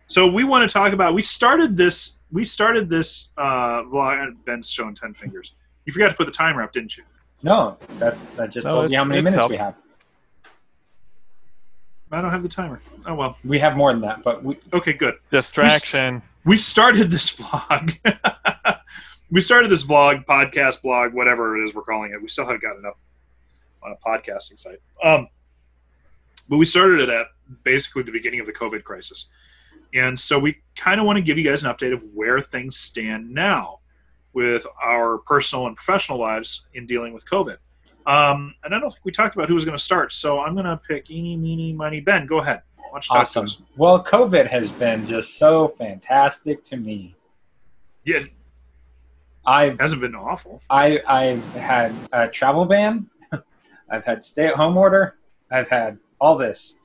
So 0.07 0.31
we 0.31 0.45
want 0.45 0.69
to 0.69 0.73
talk 0.73 0.93
about. 0.93 1.15
We 1.15 1.23
started 1.23 1.77
this. 1.77 2.19
We 2.31 2.45
started 2.45 2.89
this 2.91 3.33
uh, 3.39 3.83
vlog. 3.85 4.35
Ben's 4.45 4.71
showing 4.71 4.95
ten 4.95 5.15
fingers. 5.15 5.53
You 5.85 5.93
forgot 5.93 6.11
to 6.11 6.17
put 6.17 6.27
the 6.27 6.33
timer 6.33 6.63
up, 6.63 6.73
didn't 6.73 6.97
you? 6.97 7.05
No, 7.43 7.79
that, 7.99 8.17
that 8.37 8.51
just 8.51 8.67
No, 8.67 8.73
told 8.75 8.91
you 8.91 8.97
how 8.99 9.05
many 9.05 9.21
minutes 9.21 9.37
help. 9.37 9.51
we 9.51 9.57
have. 9.57 9.81
I 12.13 12.21
don't 12.21 12.31
have 12.31 12.43
the 12.43 12.49
timer. 12.49 12.81
Oh 13.07 13.15
well. 13.15 13.37
We 13.45 13.59
have 13.59 13.77
more 13.77 13.93
than 13.93 14.03
that, 14.03 14.23
but 14.23 14.43
we, 14.43 14.59
Okay, 14.73 14.93
good. 14.93 15.15
Distraction. 15.31 16.23
we 16.45 16.57
started 16.57 17.11
this 17.11 17.35
vlog. 17.35 17.99
we 19.31 19.41
started 19.41 19.71
this 19.71 19.85
vlog, 19.85 20.25
podcast, 20.25 20.83
blog, 20.83 21.15
whatever 21.15 21.61
it 21.61 21.67
is 21.67 21.75
we're 21.75 21.83
calling 21.83 22.13
it. 22.13 22.23
We 22.23 22.29
still 22.29 22.45
haven't 22.45 22.63
gotten 22.63 22.87
up 22.87 22.99
on 23.83 23.93
a 23.93 23.97
podcasting 24.09 24.59
site. 24.59 24.79
Um, 25.03 25.29
but 26.49 26.59
we 26.59 26.65
started 26.65 27.01
it 27.01 27.09
at 27.09 27.27
basically 27.65 28.03
the 28.03 28.13
beginning 28.13 28.41
of 28.41 28.47
the 28.47 28.53
COVID 28.53 28.85
crisis. 28.85 29.29
And 29.95 30.19
so 30.19 30.39
we 30.39 30.59
kind 30.77 31.01
of 31.01 31.07
want 31.07 31.17
to 31.17 31.23
give 31.23 31.39
you 31.39 31.45
guys 31.45 31.65
an 31.65 31.73
update 31.73 31.93
of 31.93 32.05
where 32.15 32.41
things 32.41 32.77
stand 32.77 33.31
now 33.31 33.81
with 34.33 34.67
our 34.83 35.19
personal 35.19 35.67
and 35.67 35.75
professional 35.75 36.19
lives 36.19 36.67
in 36.75 36.87
dealing 36.87 37.13
with 37.13 37.25
COVID. 37.27 37.57
Um, 38.07 38.55
and 38.65 38.75
I 38.75 38.79
don't 38.79 38.91
think 38.91 39.05
we 39.05 39.13
talked 39.13 39.35
about 39.35 39.49
who 39.49 39.55
was 39.55 39.65
going 39.65 39.77
to 39.77 39.83
start. 39.83 40.13
So 40.13 40.41
I'm 40.41 40.55
going 40.55 40.67
to 40.67 40.77
pick 40.89 41.11
eeny, 41.11 41.37
meeny, 41.37 41.73
miny, 41.73 42.01
Ben. 42.01 42.27
Go 42.27 42.39
ahead. 42.39 42.63
Why 42.77 42.85
don't 42.93 43.03
talk 43.05 43.17
awesome. 43.23 43.47
Well, 43.77 44.03
COVID 44.03 44.47
has 44.49 44.71
been 44.71 45.05
just 45.07 45.39
so 45.39 45.69
fantastic 45.69 46.63
to 46.65 46.77
me. 46.77 47.15
Yeah, 48.05 48.21
I've 49.45 49.79
hasn't 49.81 50.01
been 50.01 50.15
awful. 50.15 50.63
I 50.71 51.01
I've 51.09 51.45
had 51.55 51.93
a 52.13 52.29
travel 52.29 52.65
ban. 52.65 53.09
I've 53.91 54.05
had 54.05 54.23
stay 54.23 54.47
at 54.47 54.55
home 54.55 54.77
order. 54.77 55.17
I've 55.51 55.69
had 55.69 55.99
all 56.21 56.37
this. 56.37 56.81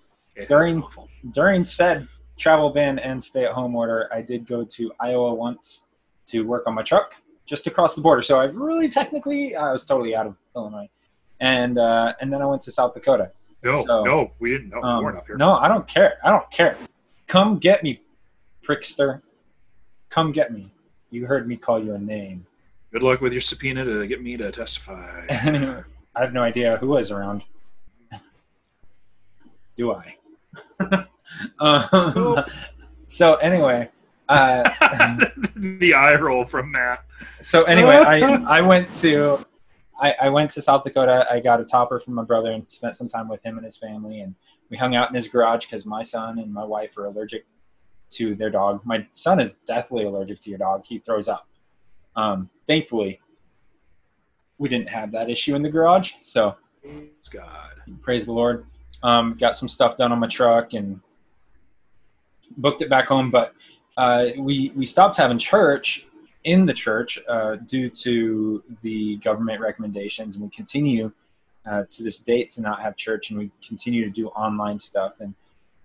During- 0.47 0.83
During 1.31 1.65
said 1.65 2.07
travel 2.39 2.71
ban 2.71 2.97
and 2.97 3.23
stay 3.23 3.45
at 3.45 3.51
home 3.51 3.75
order, 3.75 4.09
I 4.11 4.21
did 4.23 4.47
go 4.47 4.63
to 4.63 4.91
Iowa 4.99 5.35
once 5.35 5.85
to 6.27 6.41
work 6.41 6.63
on 6.65 6.73
my 6.73 6.81
truck 6.81 7.15
just 7.45 7.67
across 7.67 7.93
the 7.95 8.01
border. 8.01 8.23
So 8.23 8.39
I 8.39 8.45
really 8.45 8.89
technically 8.89 9.55
I 9.55 9.71
was 9.71 9.85
totally 9.85 10.15
out 10.15 10.25
of 10.25 10.35
Illinois. 10.55 10.89
And 11.41 11.77
uh, 11.77 12.13
and 12.21 12.31
then 12.31 12.41
I 12.41 12.45
went 12.45 12.61
to 12.61 12.71
South 12.71 12.93
Dakota. 12.93 13.31
No, 13.63 13.83
So, 13.83 14.03
no, 14.03 14.31
we 14.39 14.51
didn't 14.51 14.69
know. 14.69 14.79
we 14.81 14.87
Um, 14.87 15.03
weren't 15.03 15.17
up 15.17 15.27
here. 15.27 15.35
No, 15.37 15.55
I 15.55 15.67
don't 15.67 15.87
care. 15.87 16.17
I 16.23 16.29
don't 16.29 16.49
care. 16.51 16.77
Come 17.27 17.57
get 17.57 17.83
me, 17.83 17.99
prickster. 18.63 19.21
Come 20.09 20.31
get 20.31 20.53
me. 20.53 20.71
You 21.09 21.25
heard 21.25 21.47
me 21.47 21.57
call 21.57 21.83
you 21.83 21.93
a 21.95 21.99
name. 21.99 22.45
Good 22.93 23.03
luck 23.03 23.21
with 23.21 23.33
your 23.33 23.41
subpoena 23.41 23.83
to 23.85 24.05
get 24.07 24.21
me 24.21 24.37
to 24.37 24.51
testify. 24.51 25.25
I 25.29 26.19
have 26.21 26.33
no 26.33 26.41
idea 26.43 26.77
who 26.77 26.87
was 26.87 27.11
around. 27.11 27.43
Do 29.75 29.93
I? 29.93 30.15
um, 31.59 32.43
so 33.07 33.35
anyway, 33.35 33.89
uh, 34.29 34.69
the 35.55 35.93
eye 35.93 36.15
roll 36.15 36.43
from 36.45 36.71
Matt. 36.71 37.03
so 37.39 37.63
anyway, 37.63 37.95
I 37.95 38.19
I 38.57 38.61
went 38.61 38.93
to 38.95 39.39
I, 40.01 40.15
I 40.23 40.29
went 40.29 40.49
to 40.51 40.61
South 40.61 40.83
Dakota. 40.83 41.27
I 41.29 41.39
got 41.39 41.61
a 41.61 41.63
topper 41.63 41.99
from 41.99 42.15
my 42.15 42.23
brother 42.23 42.51
and 42.51 42.69
spent 42.69 42.95
some 42.95 43.07
time 43.07 43.29
with 43.29 43.43
him 43.43 43.57
and 43.57 43.65
his 43.65 43.77
family. 43.77 44.19
And 44.19 44.33
we 44.69 44.77
hung 44.77 44.95
out 44.95 45.09
in 45.09 45.15
his 45.15 45.27
garage 45.27 45.65
because 45.65 45.85
my 45.85 46.01
son 46.01 46.39
and 46.39 46.51
my 46.51 46.65
wife 46.65 46.97
are 46.97 47.05
allergic 47.05 47.45
to 48.11 48.35
their 48.35 48.49
dog. 48.49 48.81
My 48.83 49.07
son 49.13 49.39
is 49.39 49.53
deathly 49.67 50.05
allergic 50.05 50.39
to 50.41 50.49
your 50.49 50.59
dog. 50.59 50.83
He 50.85 50.97
throws 50.97 51.27
up. 51.27 51.47
Um, 52.15 52.49
thankfully, 52.67 53.21
we 54.57 54.69
didn't 54.69 54.89
have 54.89 55.11
that 55.11 55.29
issue 55.29 55.55
in 55.55 55.61
the 55.61 55.69
garage. 55.69 56.13
So, 56.21 56.55
God. 57.31 57.71
praise 58.01 58.25
the 58.25 58.33
Lord. 58.33 58.65
Um, 59.03 59.35
got 59.39 59.55
some 59.55 59.69
stuff 59.69 59.97
done 59.97 60.11
on 60.11 60.19
my 60.19 60.27
truck 60.27 60.73
and 60.73 60.99
booked 62.57 62.81
it 62.81 62.89
back 62.89 63.07
home. 63.07 63.29
But 63.31 63.53
uh, 63.97 64.27
we 64.37 64.71
we 64.75 64.85
stopped 64.85 65.17
having 65.17 65.37
church 65.37 66.07
in 66.43 66.65
the 66.65 66.73
church 66.73 67.19
uh, 67.27 67.55
due 67.55 67.89
to 67.89 68.63
the 68.81 69.17
government 69.17 69.61
recommendations, 69.61 70.35
and 70.35 70.43
we 70.43 70.49
continue 70.49 71.11
uh, 71.65 71.83
to 71.89 72.03
this 72.03 72.19
date 72.19 72.49
to 72.51 72.61
not 72.61 72.81
have 72.81 72.95
church, 72.95 73.29
and 73.29 73.39
we 73.39 73.51
continue 73.65 74.03
to 74.03 74.09
do 74.09 74.27
online 74.29 74.79
stuff. 74.79 75.13
And 75.19 75.35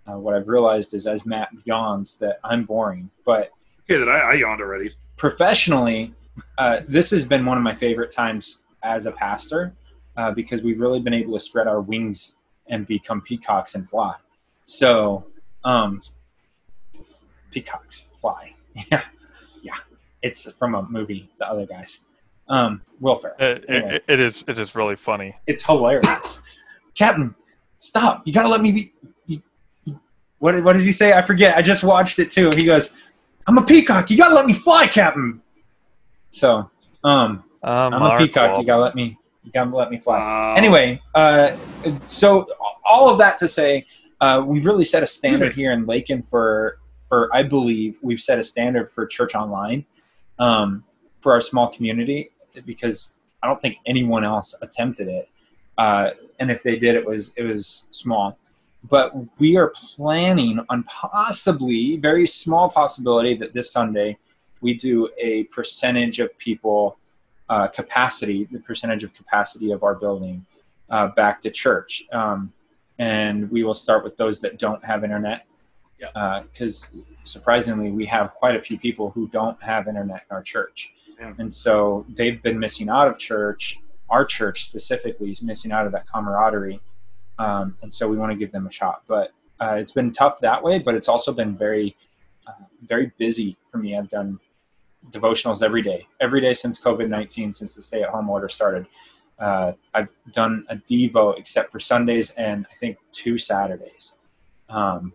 uh, 0.09 0.19
what 0.19 0.35
I've 0.35 0.49
realized 0.49 0.95
is, 0.95 1.07
as 1.07 1.27
Matt 1.27 1.51
yawns, 1.65 2.17
that 2.19 2.41
I'm 2.45 2.65
boring, 2.65 3.11
but 3.25 3.51
Okay, 3.89 3.99
that 3.99 4.09
I, 4.09 4.31
I 4.31 4.35
yawned 4.35 4.61
already. 4.61 4.91
professionally, 5.17 6.15
uh, 6.59 6.81
this 6.89 7.11
has 7.11 7.25
been 7.25 7.45
one 7.45 7.57
of 7.59 7.63
my 7.65 7.75
favorite 7.75 8.11
times 8.11 8.65
as 8.83 9.07
a 9.07 9.13
pastor 9.13 9.75
uh, 10.17 10.31
because 10.33 10.63
we've 10.63 10.81
really 10.81 11.01
been 11.01 11.15
able 11.15 11.35
to 11.35 11.41
spread 11.41 11.67
our 11.69 11.81
wings 11.81 12.37
and 12.69 12.87
become 12.87 13.21
peacocks 13.21 13.75
and 13.75 13.89
fly. 13.89 14.15
So, 14.65 15.27
um, 15.65 16.01
peacocks 17.51 18.09
fly. 18.21 18.53
Yeah, 18.75 18.85
yeah. 18.93 19.03
It's 20.23 20.51
from 20.53 20.75
a 20.75 20.83
movie. 20.83 21.31
The 21.39 21.49
other 21.49 21.67
guys, 21.67 22.05
um, 22.49 22.83
Will 23.01 23.17
Ferrell. 23.17 23.37
It, 23.39 23.65
Anyway. 23.69 23.95
it, 23.97 24.05
it 24.09 24.21
is 24.21 24.45
it 24.49 24.59
is 24.59 24.75
really 24.75 24.97
funny. 24.97 25.35
It's 25.47 25.63
hilarious. 25.63 26.43
Captain, 26.95 27.35
stop! 27.81 28.23
You 28.27 28.33
gotta 28.33 28.49
let 28.49 28.61
me 28.61 28.73
be. 28.73 28.93
you- 29.27 29.43
you- 29.85 30.01
What 30.39 30.63
what 30.65 30.73
does 30.73 30.85
he 30.85 30.93
say? 30.93 31.13
I 31.13 31.23
forget. 31.23 31.57
I 31.57 31.63
just 31.63 31.85
watched 31.85 32.19
it 32.19 32.31
too. 32.31 32.51
He 32.57 32.65
goes, 32.65 32.97
"I'm 33.47 33.59
a 33.59 33.65
peacock. 33.65 34.11
You 34.11 34.17
gotta 34.17 34.35
let 34.35 34.47
me 34.47 34.53
fly, 34.55 34.87
Captain." 34.87 35.41
So, 36.31 36.71
um, 37.05 37.45
Um, 37.63 37.95
I'm 37.95 38.03
a 38.03 38.19
peacock. 38.19 38.59
You 38.59 38.65
gotta 38.67 38.83
let 38.83 38.95
me. 38.95 39.19
You 39.45 39.53
gotta 39.53 39.75
let 39.77 39.91
me 39.91 39.99
fly. 39.99 40.19
Wow. 40.19 40.55
Anyway, 40.57 41.01
uh, 41.15 41.57
so 42.09 42.47
all 42.85 43.11
of 43.11 43.19
that 43.19 43.39
to 43.39 43.49
say, 43.49 43.87
uh, 44.21 44.43
we've 44.45 44.67
really 44.67 44.85
set 44.85 45.03
a 45.03 45.07
standard 45.07 45.55
here 45.55 45.71
in 45.73 45.87
Lakin 45.87 46.23
for, 46.23 46.79
for 47.09 47.29
I 47.35 47.43
believe 47.45 47.99
we've 48.03 48.19
set 48.21 48.39
a 48.41 48.43
standard 48.43 48.91
for 48.91 49.07
church 49.07 49.35
online 49.37 49.85
um, 50.39 50.85
for 51.21 51.33
our 51.33 51.41
small 51.41 51.69
community 51.69 52.31
because 52.65 53.17
I 53.43 53.47
don't 53.47 53.61
think 53.61 53.77
anyone 53.87 54.25
else 54.25 54.55
attempted 54.63 55.09
it, 55.09 55.29
uh, 55.79 56.11
and 56.39 56.51
if 56.51 56.63
they 56.63 56.77
did, 56.79 56.95
it 56.95 57.05
was 57.05 57.33
it 57.37 57.43
was 57.43 57.89
small. 57.91 58.39
But 58.89 59.15
we 59.39 59.57
are 59.57 59.73
planning 59.97 60.61
on 60.69 60.85
possibly 60.85 61.97
very 61.97 62.27
small 62.27 62.71
possibility 62.71 63.37
that 63.37 63.53
this 63.53 63.73
Sunday 63.73 64.17
we 64.61 64.75
do 64.75 65.09
a 65.19 65.45
percentage 65.45 66.21
of 66.21 66.37
people 66.39 66.99
uh, 67.49 67.67
capacity, 67.69 68.49
the 68.51 68.59
percentage 68.59 69.05
of 69.05 69.15
capacity 69.15 69.71
of 69.71 69.83
our 69.83 69.95
building 69.95 70.45
uh, 70.91 71.09
back 71.09 71.41
to 71.43 71.51
church. 71.51 72.05
Um, 72.13 72.53
and 72.99 73.51
we 73.51 73.63
will 73.63 73.75
start 73.75 74.05
with 74.05 74.17
those 74.17 74.41
that 74.41 74.59
don't 74.59 74.85
have 74.85 75.05
internet. 75.05 75.47
Yeah. 76.01 76.09
Surprisingly, 77.27 77.91
we 77.91 78.07
have 78.07 78.35
quite 78.35 78.57
a 78.57 78.61
few 78.61 78.79
people 78.79 79.11
who 79.11 79.29
don't 79.29 79.61
have 79.63 79.89
internet 79.89 80.25
in 80.31 80.35
our 80.35 80.43
church. 80.43 80.93
Yeah. 81.19 81.33
And 81.39 81.53
so 81.53 82.07
they've 82.09 82.43
been 82.43 82.59
missing 82.59 82.89
out 82.89 83.09
of 83.09 83.19
church. 83.19 83.79
Our 84.09 84.25
church 84.25 84.65
specifically 84.65 85.33
is 85.33 85.43
missing 85.43 85.73
out 85.73 85.87
of 85.87 85.93
that 85.93 86.07
camaraderie. 86.09 86.81
Um, 87.39 87.77
and 87.83 87.93
so 87.93 88.09
we 88.09 88.17
want 88.17 88.33
to 88.33 88.39
give 88.39 88.53
them 88.53 88.67
a 88.67 88.71
shot. 88.71 89.03
But 89.09 89.33
uh, 89.61 89.77
it's 89.79 89.93
been 89.93 90.13
tough 90.13 90.41
that 90.41 90.63
way, 90.63 90.79
but 90.79 90.95
it's 90.95 91.09
also 91.09 91.33
been 91.33 91.57
very, 91.57 91.97
uh, 92.47 92.65
very 92.87 93.13
busy 93.19 93.57
for 93.71 93.79
me. 93.79 93.97
I've 93.97 94.09
done 94.09 94.39
devotionals 95.11 95.63
every 95.63 95.83
day, 95.83 96.07
every 96.21 96.41
day 96.41 96.55
since 96.55 96.81
COVID 96.81 97.09
19, 97.09 97.53
since 97.53 97.75
the 97.75 97.83
stay 97.83 98.03
at 98.03 98.11
home 98.11 98.29
order 98.29 98.49
started. 98.49 98.87
Uh, 99.39 99.73
I've 99.95 100.11
done 100.33 100.65
a 100.69 100.77
Devo 100.77 101.39
except 101.39 101.71
for 101.71 101.79
Sundays 101.79 102.31
and 102.33 102.67
I 102.71 102.75
think 102.77 102.99
two 103.13 103.39
Saturdays. 103.39 104.19
Um, 104.69 105.13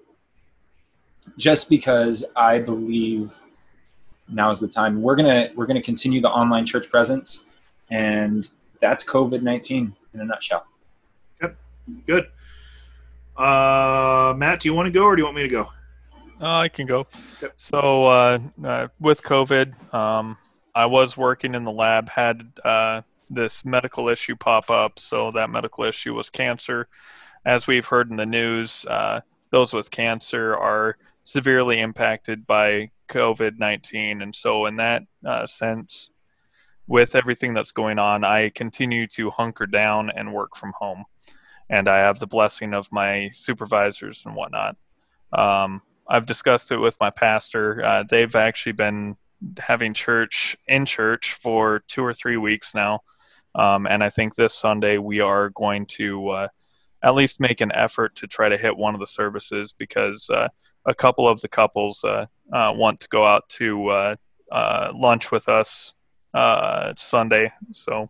just 1.38 1.70
because 1.70 2.24
I 2.36 2.60
believe 2.60 3.34
now 4.28 4.52
is 4.52 4.60
the 4.60 4.68
time. 4.68 5.02
We're 5.02 5.16
gonna 5.16 5.50
we're 5.56 5.66
gonna 5.66 5.82
continue 5.82 6.22
the 6.22 6.30
online 6.30 6.66
church 6.66 6.90
presence, 6.90 7.46
and 7.90 8.50
that's 8.80 9.04
COVID 9.04 9.42
nineteen 9.42 9.96
in 10.14 10.22
a 10.22 10.26
nutshell. 10.26 10.66
Yep, 11.42 11.56
good. 12.08 12.28
Uh, 13.38 14.34
Matt, 14.38 14.60
do 14.60 14.70
you 14.70 14.74
want 14.74 14.88
to 14.88 14.92
go 14.92 15.04
or 15.04 15.16
do 15.16 15.22
you 15.22 15.26
want 15.26 15.36
me 15.36 15.44
to 15.44 15.50
go? 15.50 15.70
Oh, 16.42 16.60
I 16.60 16.70
can 16.70 16.88
go. 16.88 17.04
So 17.58 18.06
uh, 18.06 18.40
uh, 18.64 18.88
with 19.00 19.22
COVID, 19.24 19.94
um, 19.94 20.38
I 20.74 20.86
was 20.86 21.16
working 21.16 21.54
in 21.54 21.64
the 21.64 21.72
lab, 21.72 22.10
had 22.10 22.52
uh, 22.66 23.02
this 23.30 23.64
medical 23.64 24.10
issue 24.10 24.36
pop 24.36 24.70
up. 24.70 25.00
So 25.00 25.32
that 25.32 25.50
medical 25.50 25.84
issue 25.84 26.14
was 26.14 26.30
cancer. 26.30 26.88
As 27.46 27.68
we've 27.68 27.86
heard 27.86 28.10
in 28.10 28.18
the 28.18 28.26
news, 28.26 28.86
uh, 28.86 29.22
those 29.52 29.74
with 29.74 29.92
cancer 29.92 30.56
are 30.56 30.98
severely 31.24 31.80
impacted 31.80 32.48
by 32.48 32.90
COVID 33.10 33.60
19. 33.60 34.22
And 34.22 34.36
so, 34.36 34.66
in 34.66 34.78
that 34.78 35.04
uh, 35.26 35.46
sense, 35.46 36.12
with 36.88 37.16
everything 37.16 37.54
that's 37.54 37.72
going 37.72 38.00
on, 38.00 38.24
I 38.24 38.50
continue 38.50 39.08
to 39.08 39.30
hunker 39.30 39.68
down 39.68 40.10
and 40.10 40.34
work 40.34 40.56
from 40.56 40.72
home. 40.78 41.06
And 41.70 41.88
I 41.88 42.00
have 42.00 42.20
the 42.20 42.28
blessing 42.28 42.74
of 42.74 42.92
my 42.92 43.30
supervisors 43.32 44.26
and 44.26 44.36
whatnot. 44.36 44.76
Um, 45.32 45.82
I've 46.08 46.26
discussed 46.26 46.72
it 46.72 46.78
with 46.78 46.98
my 47.00 47.10
pastor. 47.10 47.84
Uh, 47.84 48.04
they've 48.04 48.36
actually 48.36 48.74
been 48.74 49.16
having 49.58 49.94
church 49.94 50.58
in 50.68 50.86
church 50.86 51.34
for 51.34 51.84
two 51.88 52.04
or 52.04 52.14
three 52.14 52.38
weeks 52.38 52.76
now. 52.76 53.00
Um, 53.56 53.88
and 53.88 54.04
I 54.04 54.10
think 54.10 54.36
this 54.36 54.54
Sunday 54.54 54.98
we 54.98 55.20
are 55.20 55.50
going 55.50 55.86
to 55.98 56.30
uh, 56.30 56.48
at 57.04 57.16
least 57.16 57.40
make 57.40 57.62
an 57.62 57.72
effort 57.74 58.16
to 58.16 58.28
try 58.28 58.50
to 58.50 58.58
hit 58.58 58.76
one 58.76 58.94
of 58.94 59.00
the 59.00 59.08
services 59.08 59.74
because 59.74 60.30
uh, 60.30 60.48
a 60.86 60.94
couple 60.94 61.28
of 61.28 61.42
the 61.42 61.48
couples 61.48 62.04
uh, 62.04 62.26
uh, 62.54 62.72
want 62.76 63.00
to 63.00 63.08
go 63.10 63.26
out 63.26 63.48
to 63.50 63.88
uh, 63.90 64.16
uh, 64.52 64.92
lunch 64.94 65.32
with 65.32 65.50
us 65.50 65.94
uh, 66.34 66.94
Sunday. 66.96 67.52
So 67.72 68.10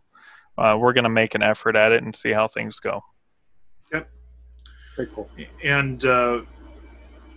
uh, 0.58 0.76
we're 0.78 0.92
going 0.92 1.04
to 1.04 1.10
make 1.10 1.34
an 1.34 1.42
effort 1.42 1.76
at 1.76 1.92
it 1.92 2.02
and 2.02 2.14
see 2.14 2.30
how 2.30 2.48
things 2.48 2.80
go. 2.80 3.02
Yep. 3.92 4.08
Very 4.96 5.08
cool. 5.14 5.30
And 5.64 6.04
uh, 6.04 6.42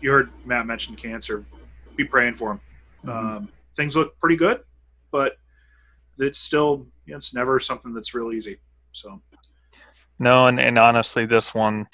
you 0.01 0.11
heard 0.11 0.31
Matt 0.45 0.67
mention 0.67 0.95
cancer. 0.95 1.45
Be 1.95 2.03
praying 2.03 2.35
for 2.35 2.51
him. 2.51 2.61
Um, 3.09 3.49
things 3.75 3.95
look 3.95 4.19
pretty 4.19 4.35
good, 4.35 4.61
but 5.11 5.37
it's 6.17 6.39
still 6.39 6.87
you 7.05 7.11
know, 7.11 7.17
it's 7.17 7.33
never 7.33 7.59
something 7.59 7.93
that's 7.93 8.13
real 8.13 8.33
easy. 8.33 8.57
So 8.91 9.21
No, 10.19 10.47
and, 10.47 10.59
and 10.59 10.79
honestly, 10.79 11.25
this 11.25 11.53
one, 11.53 11.87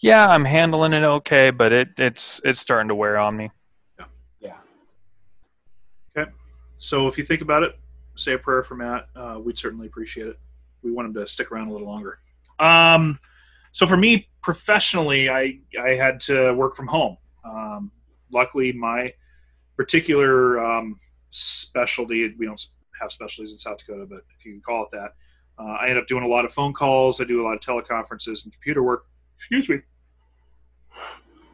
yeah, 0.00 0.26
I'm 0.28 0.44
handling 0.44 0.92
it 0.92 1.04
okay, 1.04 1.50
but 1.50 1.72
it, 1.72 1.88
it's 1.98 2.40
it's 2.44 2.60
starting 2.60 2.88
to 2.88 2.94
wear 2.94 3.18
on 3.18 3.36
me. 3.36 3.50
Yeah. 3.98 4.04
Yeah. 4.40 4.56
Okay. 6.16 6.30
So 6.76 7.06
if 7.06 7.18
you 7.18 7.24
think 7.24 7.42
about 7.42 7.62
it, 7.62 7.78
say 8.16 8.32
a 8.34 8.38
prayer 8.38 8.62
for 8.62 8.74
Matt. 8.74 9.08
Uh, 9.14 9.38
we'd 9.42 9.58
certainly 9.58 9.86
appreciate 9.86 10.26
it. 10.26 10.38
We 10.82 10.92
want 10.92 11.08
him 11.08 11.14
to 11.14 11.26
stick 11.26 11.52
around 11.52 11.68
a 11.68 11.72
little 11.72 11.86
longer. 11.86 12.18
Um, 12.58 13.18
so 13.72 13.86
for 13.86 13.96
me 13.96 14.28
professionally, 14.42 15.30
I 15.30 15.60
I 15.80 15.90
had 15.90 16.20
to 16.20 16.52
work 16.54 16.76
from 16.76 16.88
home. 16.88 17.16
Um, 17.44 17.92
luckily, 18.32 18.72
my 18.72 19.12
particular 19.76 20.64
um, 20.64 20.98
specialty 21.30 22.34
we 22.38 22.46
don't 22.46 22.60
have 23.00 23.12
specialties 23.12 23.52
in 23.52 23.58
South 23.58 23.78
Dakota, 23.78 24.06
but 24.08 24.22
if 24.36 24.44
you 24.44 24.52
can 24.52 24.60
call 24.60 24.84
it 24.84 24.90
that, 24.92 25.12
uh, 25.58 25.62
I 25.80 25.88
end 25.88 25.98
up 25.98 26.06
doing 26.06 26.24
a 26.24 26.28
lot 26.28 26.44
of 26.44 26.52
phone 26.52 26.72
calls. 26.72 27.20
I 27.20 27.24
do 27.24 27.42
a 27.42 27.44
lot 27.44 27.54
of 27.54 27.60
teleconferences 27.60 28.44
and 28.44 28.52
computer 28.52 28.82
work. 28.82 29.06
Excuse 29.36 29.68
me. 29.68 29.80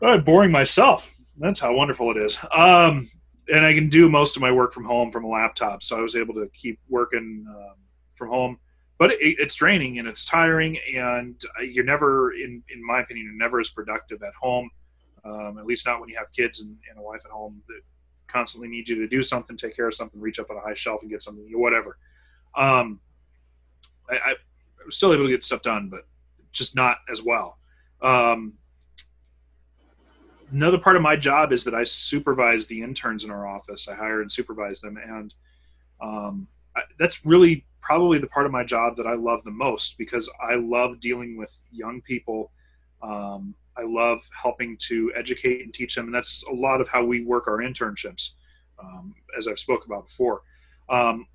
I'm 0.03 0.23
boring 0.23 0.51
myself. 0.51 1.15
That's 1.39 1.61
how 1.61 1.75
wonderful 1.75 2.11
it 2.11 2.17
is. 2.19 2.39
Um, 2.55 3.09
and 3.49 3.65
I 3.65 3.75
can 3.75 3.89
do 3.89 4.09
most 4.09 4.37
of 4.37 4.43
my 4.43 4.53
work 4.53 4.73
from 4.73 4.85
home 4.85 5.11
from 5.11 5.25
a 5.25 5.29
laptop, 5.29 5.83
so 5.83 5.99
I 5.99 6.01
was 6.01 6.17
able 6.17 6.35
to 6.35 6.49
keep 6.55 6.79
working 6.89 7.45
um, 7.49 7.75
from 8.15 8.29
home. 8.29 8.59
But 8.99 9.13
it, 9.13 9.37
it's 9.39 9.55
draining 9.55 9.99
and 9.99 10.07
it's 10.07 10.25
tiring, 10.25 10.79
and 10.97 11.41
you're 11.63 11.85
never, 11.85 12.33
in 12.33 12.63
in 12.69 12.85
my 12.85 13.01
opinion, 13.01 13.27
you're 13.27 13.37
never 13.37 13.61
as 13.61 13.71
productive 13.71 14.23
at 14.23 14.35
home. 14.41 14.71
Um, 15.25 15.59
at 15.59 15.65
least 15.65 15.87
not 15.87 16.01
when 16.01 16.11
you 16.11 16.17
have 16.19 16.33
kids 16.33 16.61
and, 16.61 16.77
and 16.89 16.99
a 16.99 17.03
wife 17.03 17.23
at 17.25 17.31
home 17.31 17.63
that 17.69 17.81
constantly 18.29 18.69
need 18.69 18.89
you 18.89 18.97
to 18.97 19.09
do 19.09 19.23
something, 19.23 19.57
take 19.57 19.75
care 19.75 19.89
of 19.89 19.95
something, 19.95 20.21
reach 20.21 20.39
up 20.39 20.51
on 20.51 20.57
a 20.57 20.61
high 20.61 20.75
shelf 20.75 21.01
and 21.03 21.11
get 21.11 21.23
something, 21.23 21.47
whatever. 21.55 21.97
Um, 22.57 23.01
I, 24.11 24.15
I 24.15 24.35
was 24.85 24.97
still 24.97 25.13
able 25.13 25.25
to 25.25 25.31
get 25.31 25.45
stuff 25.45 25.63
done, 25.63 25.89
but 25.89 26.07
just 26.53 26.77
not 26.77 26.99
as 27.11 27.23
well. 27.23 27.59
Um, 28.03 28.55
another 30.53 30.79
part 30.79 30.97
of 30.97 31.03
my 31.03 31.17
job 31.17 31.53
is 31.53 31.65
that 31.65 31.75
I 31.75 31.85
supervise 31.85 32.67
the 32.67 32.83
interns 32.83 33.25
in 33.25 33.31
our 33.31 33.47
office. 33.47 33.89
I 33.89 33.95
hire 33.95 34.23
and 34.23 34.31
supervise 34.31 34.81
them, 34.81 34.97
and 34.97 35.35
um, 36.01 36.47
I, 36.77 36.83
that's 36.99 37.25
really 37.25 37.67
probably 37.81 38.19
the 38.19 38.27
part 38.27 38.47
of 38.47 38.53
my 38.53 38.65
job 38.65 38.97
that 38.97 39.07
I 39.07 39.15
love 39.15 39.45
the 39.45 39.51
most 39.51 39.99
because 39.99 40.31
I 40.41 40.55
love 40.55 41.01
dealing 41.01 41.37
with 41.37 41.55
young 41.71 42.01
people. 42.01 42.51
Um, 43.03 43.55
I 43.77 43.83
love 43.83 44.29
helping 44.41 44.77
to 44.89 45.13
educate 45.17 45.63
and 45.63 45.75
teach 45.75 45.95
them, 45.95 46.07
and 46.07 46.15
that's 46.15 46.45
a 46.51 46.55
lot 46.55 46.81
of 46.81 46.89
how 46.89 47.05
we 47.05 47.25
work 47.25 47.49
our 47.49 47.59
internships, 47.59 48.35
um, 48.83 49.15
as 49.37 49.49
I've 49.49 49.59
spoke 49.59 49.85
about 49.85 50.07
before. 50.07 50.43
Um, 50.89 51.27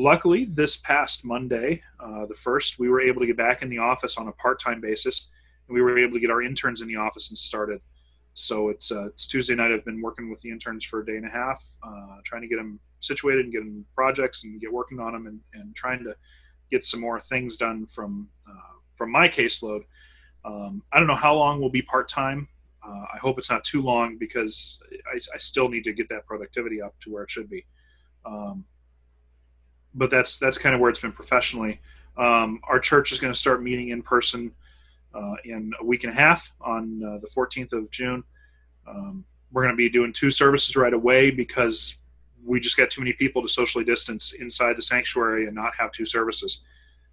luckily, 0.00 0.46
this 0.46 0.78
past 0.78 1.24
Monday, 1.24 1.82
uh, 2.00 2.26
the 2.26 2.34
first, 2.34 2.78
we 2.78 2.88
were 2.88 3.00
able 3.00 3.20
to 3.20 3.26
get 3.26 3.36
back 3.36 3.62
in 3.62 3.68
the 3.68 3.78
office 3.78 4.16
on 4.16 4.28
a 4.28 4.32
part-time 4.32 4.80
basis, 4.80 5.30
and 5.68 5.74
we 5.74 5.82
were 5.82 5.98
able 5.98 6.14
to 6.14 6.20
get 6.20 6.30
our 6.30 6.42
interns 6.42 6.80
in 6.80 6.88
the 6.88 6.96
office 6.96 7.30
and 7.30 7.38
started. 7.38 7.80
So 8.34 8.68
it's 8.68 8.90
uh, 8.90 9.06
it's 9.08 9.26
Tuesday 9.26 9.54
night. 9.54 9.72
I've 9.72 9.84
been 9.84 10.00
working 10.00 10.30
with 10.30 10.40
the 10.40 10.50
interns 10.50 10.84
for 10.84 11.00
a 11.00 11.06
day 11.06 11.16
and 11.16 11.26
a 11.26 11.30
half, 11.30 11.62
uh, 11.82 12.16
trying 12.24 12.42
to 12.42 12.48
get 12.48 12.56
them 12.56 12.80
situated 13.00 13.44
and 13.44 13.52
get 13.52 13.60
them 13.60 13.84
projects 13.94 14.44
and 14.44 14.60
get 14.60 14.72
working 14.72 15.00
on 15.00 15.12
them, 15.12 15.26
and, 15.26 15.40
and 15.52 15.74
trying 15.74 16.02
to 16.04 16.14
get 16.70 16.84
some 16.84 17.00
more 17.00 17.20
things 17.20 17.56
done 17.56 17.86
from 17.86 18.28
uh, 18.48 18.78
from 18.94 19.10
my 19.10 19.28
caseload. 19.28 19.82
Um, 20.44 20.82
I 20.92 20.98
don't 20.98 21.08
know 21.08 21.16
how 21.16 21.34
long 21.34 21.60
will 21.60 21.70
be 21.70 21.82
part 21.82 22.08
time. 22.08 22.48
Uh, 22.82 23.04
I 23.14 23.18
hope 23.20 23.38
it's 23.38 23.50
not 23.50 23.62
too 23.62 23.82
long 23.82 24.16
because 24.16 24.80
I, 25.12 25.16
I, 25.16 25.38
still 25.38 25.68
need 25.68 25.84
to 25.84 25.92
get 25.92 26.08
that 26.08 26.24
productivity 26.24 26.80
up 26.80 26.94
to 27.00 27.12
where 27.12 27.24
it 27.24 27.30
should 27.30 27.50
be. 27.50 27.66
Um, 28.24 28.64
but 29.94 30.10
that's 30.10 30.38
that's 30.38 30.58
kind 30.58 30.74
of 30.74 30.80
where 30.80 30.90
it's 30.90 31.00
been 31.00 31.12
professionally. 31.12 31.80
Um, 32.16 32.60
our 32.64 32.78
church 32.78 33.12
is 33.12 33.20
going 33.20 33.32
to 33.32 33.38
start 33.38 33.62
meeting 33.62 33.88
in 33.88 34.02
person 34.02 34.52
uh, 35.14 35.34
in 35.44 35.72
a 35.80 35.84
week 35.84 36.04
and 36.04 36.12
a 36.12 36.16
half 36.16 36.52
on 36.60 37.02
uh, 37.02 37.18
the 37.18 37.28
14th 37.28 37.72
of 37.72 37.90
June. 37.90 38.22
Um, 38.86 39.24
we're 39.52 39.62
going 39.62 39.72
to 39.72 39.76
be 39.76 39.88
doing 39.88 40.12
two 40.12 40.30
services 40.30 40.76
right 40.76 40.92
away 40.92 41.30
because 41.30 41.96
we 42.44 42.60
just 42.60 42.76
got 42.76 42.90
too 42.90 43.00
many 43.00 43.12
people 43.12 43.42
to 43.42 43.48
socially 43.48 43.84
distance 43.84 44.32
inside 44.32 44.76
the 44.76 44.82
sanctuary 44.82 45.46
and 45.46 45.54
not 45.54 45.74
have 45.78 45.92
two 45.92 46.06
services. 46.06 46.64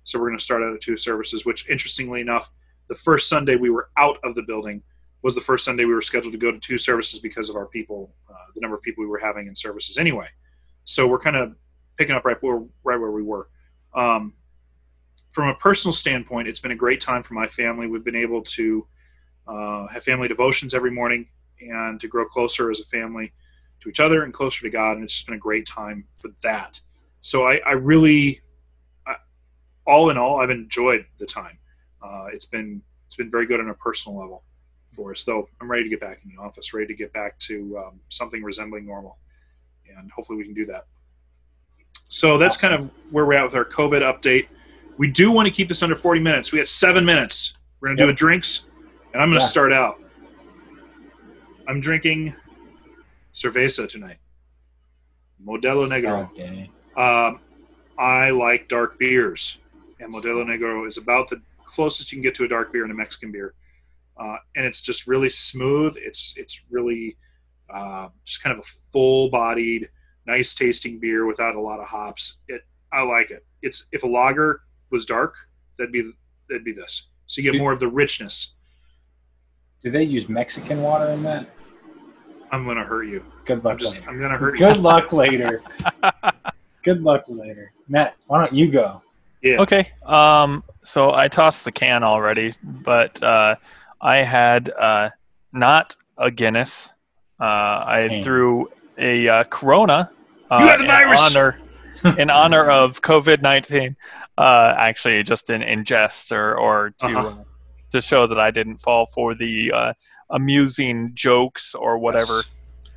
So 0.04 0.20
we're 0.20 0.28
going 0.28 0.38
to 0.38 0.44
start 0.44 0.64
out 0.64 0.74
at 0.74 0.82
two 0.82 0.98
services, 0.98 1.46
which 1.46 1.70
interestingly 1.70 2.22
enough, 2.22 2.52
the 2.88 2.96
first 2.96 3.28
Sunday 3.28 3.56
we 3.56 3.70
were 3.70 3.90
out 3.98 4.18
of 4.24 4.36
the 4.36 4.44
building 4.44 4.84
was 5.22 5.36
the 5.36 5.42
first 5.42 5.66
Sunday 5.66 5.84
we 5.84 5.94
were 5.94 6.02
scheduled 6.02 6.32
to 6.32 6.38
go 6.38 6.52
to 6.52 6.60
two 6.60 6.78
services 6.78 7.20
because 7.20 7.50
of 7.50 7.56
our 7.56 7.66
people, 7.66 8.14
uh, 8.30 8.34
the 8.56 8.62
number 8.62 8.76
of 8.76 8.82
people 8.82 9.04
we 9.04 9.10
were 9.10 9.20
having 9.20 9.48
in 9.48 9.56
services 9.56 9.98
anyway. 9.98 10.28
So 10.86 11.08
we're 11.08 11.20
kind 11.20 11.36
of 11.36 11.56
picking 11.98 12.16
up 12.16 12.26
right 12.26 12.42
where, 12.42 12.62
right 12.84 13.00
where 13.00 13.12
we 13.12 13.24
were. 13.24 13.50
Um, 13.94 14.34
from 15.32 15.50
a 15.50 15.56
personal 15.56 15.94
standpoint, 15.94 16.48
it's 16.48 16.60
been 16.60 16.72
a 16.72 16.76
great 16.76 17.02
time 17.02 17.24
for 17.24 17.34
my 17.34 17.48
family. 17.48 17.88
We've 17.88 18.04
been 18.04 18.16
able 18.16 18.44
to 18.44 18.88
uh, 19.48 19.88
have 19.88 20.04
family 20.04 20.28
devotions 20.28 20.74
every 20.74 20.92
morning 20.92 21.28
and 21.62 22.00
to 22.02 22.08
grow 22.08 22.26
closer 22.26 22.72
as 22.72 22.80
a 22.80 22.86
family 22.86 23.34
to 23.82 23.90
each 23.90 24.00
other 24.00 24.24
and 24.24 24.34
closer 24.34 24.62
to 24.62 24.70
God. 24.70 24.94
And 24.94 25.04
it's 25.04 25.14
just 25.14 25.28
been 25.28 25.36
a 25.36 25.40
great 25.40 25.66
time 25.66 26.06
for 26.14 26.30
that. 26.44 26.82
So 27.22 27.48
I, 27.48 27.60
I 27.66 27.72
really, 27.72 28.42
I, 29.06 29.16
all 29.86 30.10
in 30.10 30.18
all, 30.18 30.40
I've 30.40 30.50
enjoyed 30.50 31.06
the 31.20 31.26
time. 31.26 31.58
Uh, 32.02 32.28
it's 32.32 32.46
been 32.46 32.82
it's 33.06 33.16
been 33.16 33.32
very 33.32 33.46
good 33.46 33.60
on 33.60 33.70
a 33.70 33.74
personal 33.74 34.20
level 34.20 34.44
for 34.92 35.12
us. 35.12 35.24
Though 35.24 35.48
I'm 35.62 35.70
ready 35.70 35.84
to 35.84 35.90
get 35.90 36.00
back 36.00 36.20
in 36.24 36.36
the 36.36 36.42
office, 36.42 36.74
ready 36.74 36.88
to 36.88 36.94
get 36.94 37.14
back 37.14 37.40
to 37.40 37.78
um, 37.78 38.00
something 38.10 38.44
resembling 38.44 38.86
normal, 38.86 39.18
and 39.96 40.12
hopefully 40.12 40.38
we 40.38 40.44
can 40.44 40.54
do 40.54 40.66
that. 40.68 40.86
So 42.10 42.38
that's 42.38 42.58
kind 42.58 42.74
of 42.74 42.92
where 43.12 43.26
we're 43.26 43.34
at 43.34 43.44
with 43.44 43.56
our 43.56 43.66
COVID 43.66 44.02
update. 44.02 44.48
We 44.98 45.10
do 45.12 45.32
want 45.32 45.48
to 45.48 45.54
keep 45.54 45.68
this 45.68 45.84
under 45.84 45.96
40 45.96 46.22
minutes. 46.22 46.52
We 46.52 46.60
have 46.60 46.68
seven 46.68 47.06
minutes. 47.06 47.58
We're 47.80 47.90
going 47.90 47.98
to 47.98 48.04
yep. 48.04 48.08
do 48.08 48.12
a 48.12 48.16
drinks, 48.16 48.66
and 49.14 49.22
I'm 49.22 49.30
going 49.30 49.40
to 49.40 49.44
yeah. 49.44 49.50
start 49.50 49.72
out. 49.72 50.02
I'm 51.68 51.82
drinking 51.82 52.34
cerveza 53.34 53.88
tonight. 53.88 54.18
Modelo 55.46 55.88
Negro. 55.88 56.70
Um, 56.98 57.40
I 57.98 58.32
like 58.32 58.68
dark 58.68 58.98
beers, 58.98 59.60
and 60.00 60.14
Modelo 60.14 60.44
Negro 60.44 60.88
is 60.88 60.98
about 60.98 61.30
the 61.30 61.42
closest 61.64 62.12
you 62.12 62.18
can 62.18 62.24
get 62.24 62.34
to 62.36 62.46
a 62.46 62.48
dark 62.48 62.72
beer 62.72 62.84
and 62.84 62.92
a 62.92 62.96
Mexican 62.96 63.32
beer. 63.32 63.54
Uh, 64.18 64.38
and 64.56 64.66
it's 64.66 64.82
just 64.82 65.06
really 65.06 65.30
smooth. 65.30 65.96
It's 65.98 66.34
it's 66.38 66.64
really 66.72 67.18
uh, 67.70 68.10
just 68.26 68.42
kind 68.42 68.58
of 68.58 68.66
a 68.66 68.68
full-bodied, 68.92 69.90
nice 70.28 70.54
tasting 70.54 71.00
beer 71.00 71.26
without 71.26 71.56
a 71.56 71.60
lot 71.62 71.80
of 71.80 71.88
hops. 71.88 72.42
It 72.48 72.62
I 72.92 73.02
like 73.02 73.32
it. 73.32 73.46
It's 73.62 73.88
if 73.92 74.04
a 74.04 74.08
lager 74.08 74.62
was 74.92 75.06
dark, 75.06 75.36
that'd 75.78 75.92
be 75.92 76.12
that'd 76.50 76.64
be 76.64 76.74
this. 76.74 77.10
So 77.26 77.42
you 77.42 77.52
get 77.52 77.60
more 77.60 77.72
of 77.72 77.80
the 77.80 77.88
richness. 77.88 78.56
Do 79.82 79.92
they 79.92 80.04
use 80.04 80.30
Mexican 80.30 80.82
water 80.82 81.08
in 81.10 81.24
that? 81.24 81.50
I'm 82.52 82.66
gonna 82.66 82.84
hurt 82.84 83.04
you. 83.04 83.24
Good 83.46 83.64
luck. 83.64 83.74
I'm 83.74 83.80
just 83.80 83.96
later. 83.96 84.10
I'm 84.10 84.20
gonna 84.20 84.38
hurt 84.38 84.58
Good 84.58 84.62
you. 84.62 84.76
Good 84.76 84.82
luck 84.82 85.12
later. 85.12 85.62
Good 86.84 87.02
luck 87.02 87.26
later. 87.28 87.74
Matt, 87.90 88.16
why 88.28 88.40
don't 88.40 88.54
you 88.54 88.70
go? 88.70 89.02
Yeah. 89.42 89.62
Okay. 89.62 89.92
Um. 90.06 90.64
So 90.84 91.14
I 91.14 91.28
tossed 91.28 91.66
the 91.66 91.72
can 91.72 92.04
already, 92.04 92.54
but 92.64 93.22
uh, 93.22 93.56
I 94.00 94.18
had 94.18 94.70
uh, 94.70 95.10
not 95.52 95.96
a 96.18 96.32
Guinness. 96.32 96.94
Uh, 97.40 97.84
I 97.86 98.08
Damn. 98.10 98.24
threw 98.24 98.72
a 98.98 99.28
uh, 99.28 99.44
Corona. 99.46 100.10
Uh, 100.50 100.60
you 100.62 100.68
had 100.68 100.80
the 100.80 100.86
virus. 100.86 101.22
Honor, 101.22 101.58
in 102.18 102.30
honor 102.30 102.70
of 102.70 103.02
COVID 103.02 103.42
nineteen. 103.42 103.96
Uh, 104.38 104.74
actually, 104.78 105.24
just 105.24 105.50
in, 105.50 105.62
in 105.62 105.84
jest 105.84 106.32
or 106.32 106.58
or 106.58 106.92
to 107.00 107.08
uh-huh. 107.08 107.28
uh, 107.28 107.44
to 107.92 108.02
show 108.02 108.28
that 108.28 108.40
I 108.40 108.52
didn't 108.52 108.78
fall 108.78 109.06
for 109.06 109.36
the 109.36 109.72
uh, 109.72 109.94
amusing 110.30 111.12
jokes 111.14 111.74
or 111.76 111.98
whatever. 111.98 112.34
Yes. 112.34 112.52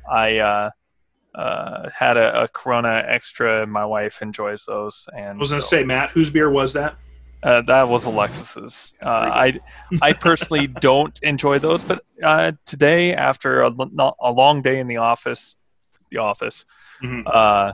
I 0.09 0.37
uh, 0.37 0.69
uh, 1.35 1.89
had 1.97 2.17
a, 2.17 2.43
a, 2.43 2.47
Corona 2.49 3.03
Extra. 3.07 3.65
My 3.65 3.85
wife 3.85 4.21
enjoys 4.21 4.65
those. 4.65 5.07
And 5.15 5.29
I 5.29 5.33
was 5.37 5.51
going 5.51 5.61
to 5.61 5.65
so, 5.65 5.77
say, 5.77 5.83
Matt, 5.83 6.11
whose 6.11 6.29
beer 6.29 6.49
was 6.49 6.73
that? 6.73 6.95
Uh, 7.43 7.61
that 7.61 7.87
was 7.87 8.05
Alexis's. 8.05 8.93
Uh, 9.01 9.09
I 9.09 9.59
I 10.01 10.13
personally 10.13 10.67
don't 10.81 11.17
enjoy 11.23 11.57
those, 11.57 11.83
but 11.83 12.03
uh, 12.23 12.51
today, 12.65 13.15
after 13.15 13.61
a, 13.61 13.73
a 14.21 14.31
long 14.31 14.61
day 14.61 14.79
in 14.79 14.85
the 14.85 14.97
office, 14.97 15.57
the 16.11 16.19
office, 16.19 16.65
mm-hmm. 17.01 17.27
uh, 17.27 17.73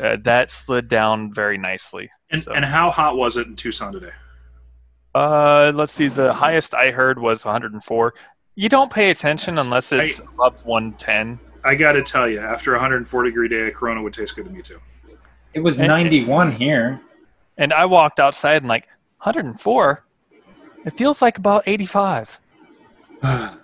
uh, 0.00 0.16
that 0.22 0.50
slid 0.50 0.88
down 0.88 1.32
very 1.32 1.58
nicely. 1.58 2.10
And, 2.30 2.42
so. 2.42 2.52
and 2.52 2.64
how 2.64 2.90
hot 2.90 3.16
was 3.16 3.36
it 3.36 3.46
in 3.46 3.56
Tucson 3.56 3.92
today? 3.92 4.12
Uh, 5.14 5.72
let's 5.74 5.92
see. 5.92 6.08
The 6.08 6.32
highest 6.32 6.74
I 6.74 6.90
heard 6.90 7.18
was 7.18 7.44
104. 7.44 8.14
You 8.54 8.68
don't 8.68 8.92
pay 8.92 9.10
attention 9.10 9.58
unless 9.58 9.92
it's 9.92 10.20
I, 10.20 10.24
above 10.34 10.64
110. 10.64 11.38
I 11.64 11.74
got 11.74 11.92
to 11.92 12.02
tell 12.02 12.28
you, 12.28 12.40
after 12.40 12.72
a 12.72 12.76
104 12.76 13.22
degree 13.22 13.48
day, 13.48 13.68
a 13.68 13.70
Corona 13.70 14.02
would 14.02 14.14
taste 14.14 14.36
good 14.36 14.46
to 14.46 14.50
me 14.50 14.62
too. 14.62 14.80
It 15.54 15.60
was 15.60 15.78
and, 15.78 15.88
91 15.88 16.52
here. 16.52 17.00
And 17.58 17.72
I 17.72 17.84
walked 17.84 18.20
outside 18.20 18.62
and 18.62 18.68
like 18.68 18.88
104. 19.18 20.04
It 20.84 20.92
feels 20.94 21.20
like 21.20 21.38
about 21.38 21.62
85. 21.66 22.40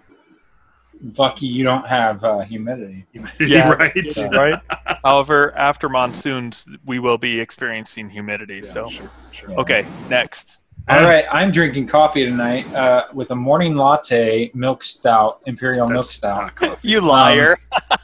Lucky 1.17 1.47
you 1.47 1.65
don't 1.65 1.87
have 1.87 2.25
uh, 2.25 2.41
humidity. 2.41 3.07
humidity. 3.13 3.47
Yeah, 3.47 3.69
right. 3.79 4.07
So. 4.07 4.29
right. 4.31 4.61
However, 5.05 5.57
after 5.57 5.89
monsoons, 5.89 6.69
we 6.85 6.99
will 6.99 7.19
be 7.19 7.41
experiencing 7.41 8.11
humidity. 8.11 8.57
Yeah, 8.57 8.63
so, 8.63 8.89
sure, 8.89 9.11
sure. 9.31 9.61
okay, 9.61 9.87
next. 10.09 10.61
All 10.89 11.03
right, 11.03 11.27
I'm 11.31 11.53
drinking 11.53 11.87
coffee 11.87 12.25
tonight 12.25 12.67
uh, 12.73 13.09
with 13.13 13.31
a 13.31 13.35
morning 13.35 13.77
latte 13.77 14.51
milk 14.55 14.83
stout, 14.83 15.41
imperial 15.47 15.87
that's 15.87 16.23
milk 16.23 16.53
stout. 16.53 16.83
you 16.83 17.07
liar! 17.07 17.59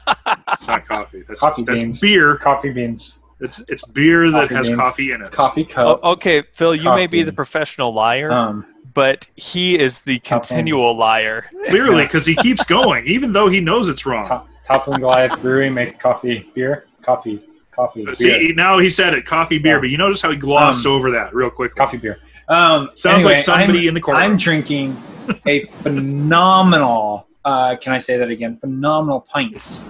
Um, 0.07 0.37
it's 0.49 0.67
not 0.67 0.87
coffee. 0.87 1.23
That's, 1.27 1.39
coffee 1.39 1.63
that's 1.63 1.83
beans. 1.83 1.99
beer. 1.99 2.37
Coffee 2.37 2.71
beans. 2.71 3.19
It's 3.39 3.63
it's 3.67 3.85
beer 3.85 4.29
that 4.29 4.43
coffee 4.43 4.55
has 4.55 4.67
beans. 4.67 4.79
coffee 4.79 5.11
in 5.11 5.21
it. 5.21 5.31
Coffee 5.31 5.65
cup. 5.65 5.99
Oh, 6.03 6.11
okay, 6.13 6.43
Phil, 6.51 6.75
you 6.75 6.83
coffee. 6.83 7.01
may 7.01 7.07
be 7.07 7.23
the 7.23 7.33
professional 7.33 7.91
liar, 7.91 8.31
um, 8.31 8.65
but 8.95 9.29
he 9.35 9.77
is 9.77 10.01
the 10.01 10.17
continual 10.19 10.97
liar. 10.97 11.45
Clearly, 11.69 12.03
because 12.05 12.25
he 12.25 12.35
keeps 12.35 12.63
going, 12.65 13.05
even 13.05 13.31
though 13.31 13.47
he 13.47 13.59
knows 13.59 13.87
it's 13.87 14.05
wrong. 14.07 14.25
Top, 14.27 14.49
Toppling 14.65 15.01
Goliath 15.01 15.39
Brewery 15.41 15.69
make 15.69 15.99
coffee 15.99 16.49
beer, 16.55 16.87
coffee, 17.03 17.43
coffee. 17.69 18.15
See, 18.15 18.53
now 18.55 18.79
he 18.79 18.89
said 18.89 19.13
it, 19.13 19.27
coffee 19.27 19.59
beer, 19.59 19.79
but 19.79 19.89
you 19.89 19.97
notice 19.97 20.21
how 20.21 20.31
he 20.31 20.37
glossed 20.37 20.87
um, 20.87 20.93
over 20.93 21.11
that 21.11 21.35
real 21.35 21.51
quickly. 21.51 21.77
Coffee 21.77 21.97
beer. 21.97 22.17
Um, 22.47 22.89
Sounds 22.95 23.17
anyway, 23.17 23.33
like 23.33 23.43
somebody 23.43 23.83
I'm, 23.83 23.89
in 23.89 23.93
the 23.93 24.01
corner. 24.01 24.19
I'm 24.19 24.37
drinking 24.37 24.97
a 25.45 25.61
phenomenal. 25.61 27.27
Uh, 27.43 27.75
can 27.75 27.93
I 27.93 27.99
say 27.99 28.17
that 28.17 28.29
again? 28.29 28.57
Phenomenal 28.57 29.21
pints. 29.21 29.83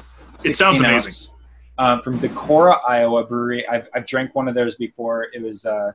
It 0.44 0.56
sounds 0.56 0.82
amazing. 0.82 1.10
Ounce, 1.10 1.32
um, 1.78 2.02
from 2.02 2.20
Decorah, 2.20 2.80
Iowa 2.88 3.24
Brewery. 3.26 3.68
I've, 3.68 3.88
I've 3.94 4.06
drank 4.06 4.36
one 4.36 4.48
of 4.48 4.56
theirs 4.56 4.76
before. 4.76 5.28
It 5.34 5.42
was 5.42 5.66
uh, 5.66 5.92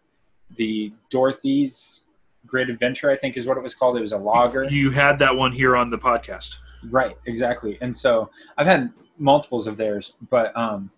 the 0.56 0.92
Dorothy's 1.10 2.04
Great 2.46 2.68
Adventure, 2.70 3.10
I 3.10 3.16
think 3.16 3.36
is 3.36 3.46
what 3.46 3.56
it 3.56 3.62
was 3.62 3.74
called. 3.74 3.96
It 3.96 4.00
was 4.00 4.12
a 4.12 4.18
logger. 4.18 4.64
You 4.64 4.90
had 4.90 5.18
that 5.20 5.36
one 5.36 5.52
here 5.52 5.76
on 5.76 5.90
the 5.90 5.98
podcast. 5.98 6.58
Right, 6.84 7.16
exactly. 7.26 7.78
And 7.80 7.96
so 7.96 8.30
I've 8.56 8.66
had 8.66 8.92
multiples 9.18 9.66
of 9.66 9.76
theirs, 9.76 10.14
but 10.30 10.56
um, 10.56 10.90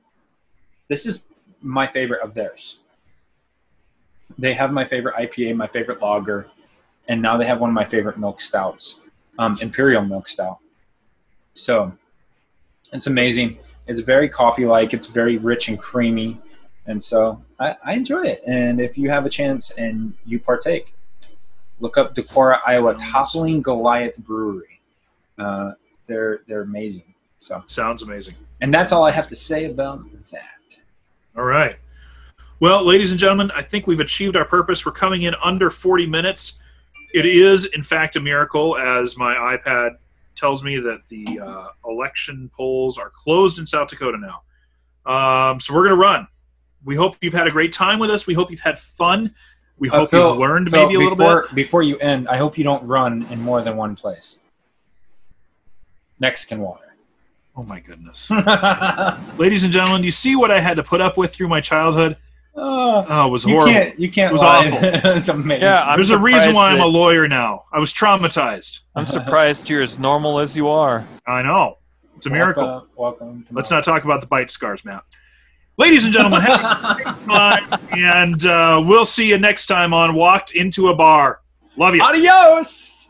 this 0.88 1.06
is 1.06 1.26
my 1.60 1.86
favorite 1.86 2.22
of 2.22 2.34
theirs 2.34 2.78
they 4.38 4.54
have 4.54 4.72
my 4.72 4.84
favorite 4.84 5.14
IPA, 5.16 5.56
my 5.56 5.66
favorite 5.66 6.00
lager, 6.00 6.46
and 7.08 7.20
now 7.20 7.36
they 7.36 7.46
have 7.46 7.60
one 7.60 7.70
of 7.70 7.74
my 7.74 7.84
favorite 7.84 8.18
milk 8.18 8.40
stouts, 8.40 9.00
um, 9.38 9.58
Imperial 9.60 10.04
Milk 10.04 10.28
Stout. 10.28 10.58
So 11.54 11.92
it's 12.92 13.06
amazing. 13.06 13.58
It's 13.86 14.00
very 14.00 14.28
coffee 14.28 14.64
like. 14.64 14.94
It's 14.94 15.06
very 15.06 15.38
rich 15.38 15.68
and 15.68 15.78
creamy. 15.78 16.40
And 16.86 17.02
so 17.02 17.42
I, 17.58 17.76
I 17.84 17.92
enjoy 17.94 18.22
it. 18.22 18.42
And 18.46 18.80
if 18.80 18.96
you 18.96 19.10
have 19.10 19.26
a 19.26 19.30
chance 19.30 19.70
and 19.72 20.14
you 20.24 20.38
partake, 20.38 20.94
look 21.82 21.98
up 21.98 22.14
Decorah, 22.14 22.60
Iowa, 22.66 22.94
Toppling 22.94 23.60
Goliath 23.60 24.16
Brewery. 24.18 24.80
Uh, 25.36 25.72
they're 26.06 26.40
they're 26.46 26.62
amazing. 26.62 27.12
So 27.40 27.62
Sounds 27.66 28.02
amazing. 28.02 28.34
and 28.60 28.72
that's 28.72 28.92
all 28.92 29.04
I 29.04 29.10
have 29.10 29.26
to 29.26 29.36
say 29.36 29.64
about 29.66 30.04
that. 30.30 30.44
All 31.36 31.44
right. 31.44 31.76
Well, 32.60 32.84
ladies 32.86 33.10
and 33.10 33.18
gentlemen, 33.18 33.50
I 33.50 33.62
think 33.62 33.88
we've 33.88 33.98
achieved 33.98 34.36
our 34.36 34.44
purpose. 34.44 34.86
We're 34.86 34.92
coming 34.92 35.22
in 35.22 35.34
under 35.42 35.68
40 35.68 36.06
minutes. 36.06 36.60
It 37.12 37.26
is, 37.26 37.64
in 37.74 37.82
fact, 37.82 38.14
a 38.14 38.20
miracle, 38.20 38.78
as 38.78 39.18
my 39.18 39.34
iPad 39.34 39.96
tells 40.36 40.62
me 40.62 40.78
that 40.78 41.00
the 41.08 41.40
uh, 41.40 41.68
election 41.84 42.48
polls 42.54 42.98
are 42.98 43.10
closed 43.10 43.58
in 43.58 43.66
South 43.66 43.88
Dakota 43.88 44.18
now. 44.18 44.42
Um, 45.50 45.58
so 45.58 45.74
we're 45.74 45.88
going 45.88 45.96
to 46.00 46.02
run. 46.02 46.28
We 46.84 46.94
hope 46.94 47.16
you've 47.20 47.34
had 47.34 47.48
a 47.48 47.50
great 47.50 47.72
time 47.72 47.98
with 47.98 48.10
us. 48.10 48.28
We 48.28 48.34
hope 48.34 48.50
you've 48.52 48.60
had 48.60 48.78
fun. 48.78 49.34
We 49.82 49.90
Uh, 49.90 49.98
hope 49.98 50.10
Phil- 50.10 50.28
you've 50.28 50.38
learned 50.38 50.70
Phil, 50.70 50.80
maybe 50.84 50.94
a 50.94 50.98
little 51.00 51.16
before, 51.16 51.42
bit. 51.48 51.54
Before 51.56 51.82
you 51.82 51.98
end, 51.98 52.28
I 52.28 52.36
hope 52.36 52.56
you 52.56 52.62
don't 52.62 52.86
run 52.86 53.26
in 53.32 53.40
more 53.42 53.62
than 53.62 53.76
one 53.76 53.96
place. 53.96 54.38
Mexican 56.20 56.60
water. 56.60 56.94
Oh, 57.56 57.64
my 57.64 57.80
goodness. 57.80 58.30
ladies 59.38 59.64
and 59.64 59.72
gentlemen, 59.72 60.02
do 60.02 60.04
you 60.04 60.12
see 60.12 60.36
what 60.36 60.52
I 60.52 60.60
had 60.60 60.76
to 60.76 60.84
put 60.84 61.00
up 61.00 61.16
with 61.16 61.34
through 61.34 61.48
my 61.48 61.60
childhood? 61.60 62.16
Oh, 62.54 63.04
Oh, 63.08 63.26
it 63.26 63.30
was 63.30 63.42
horrible. 63.42 63.66
you 63.66 63.72
horrible. 63.74 63.88
can't. 63.90 64.00
You 64.00 64.10
can't. 64.12 64.30
It 64.30 64.32
was 64.34 64.42
lie. 64.42 64.68
awful. 64.68 64.78
it's 65.16 65.28
amazing. 65.28 65.62
Yeah, 65.64 65.82
I'm 65.84 65.96
There's 65.96 66.10
a 66.10 66.18
reason 66.18 66.40
surprised 66.50 66.54
why 66.54 66.70
I'm 66.70 66.80
a 66.80 66.86
lawyer 66.86 67.26
now. 67.26 67.64
I 67.72 67.80
was 67.80 67.92
traumatized. 67.92 68.82
I'm 68.94 69.06
surprised 69.06 69.68
you're 69.68 69.82
as 69.82 69.98
normal 69.98 70.38
as 70.38 70.56
you 70.56 70.68
are. 70.68 71.04
I 71.26 71.42
know. 71.42 71.78
It's 72.16 72.26
a 72.26 72.30
miracle. 72.30 72.62
Welcome, 72.64 72.88
welcome 72.94 73.42
to 73.48 73.54
Let's 73.54 73.72
not 73.72 73.82
talk 73.82 74.04
about 74.04 74.20
the 74.20 74.28
bite 74.28 74.52
scars, 74.52 74.84
Matt. 74.84 75.02
Ladies 75.78 76.04
and 76.04 76.12
gentlemen, 76.12 76.42
have 76.42 76.60
a 76.60 76.94
great 76.94 77.16
time, 77.26 77.80
and 77.92 78.46
uh, 78.46 78.82
we'll 78.84 79.06
see 79.06 79.28
you 79.28 79.38
next 79.38 79.66
time 79.66 79.94
on 79.94 80.14
Walked 80.14 80.52
into 80.54 80.88
a 80.88 80.94
Bar. 80.94 81.40
Love 81.76 81.94
you. 81.94 82.02
Adios. 82.02 83.01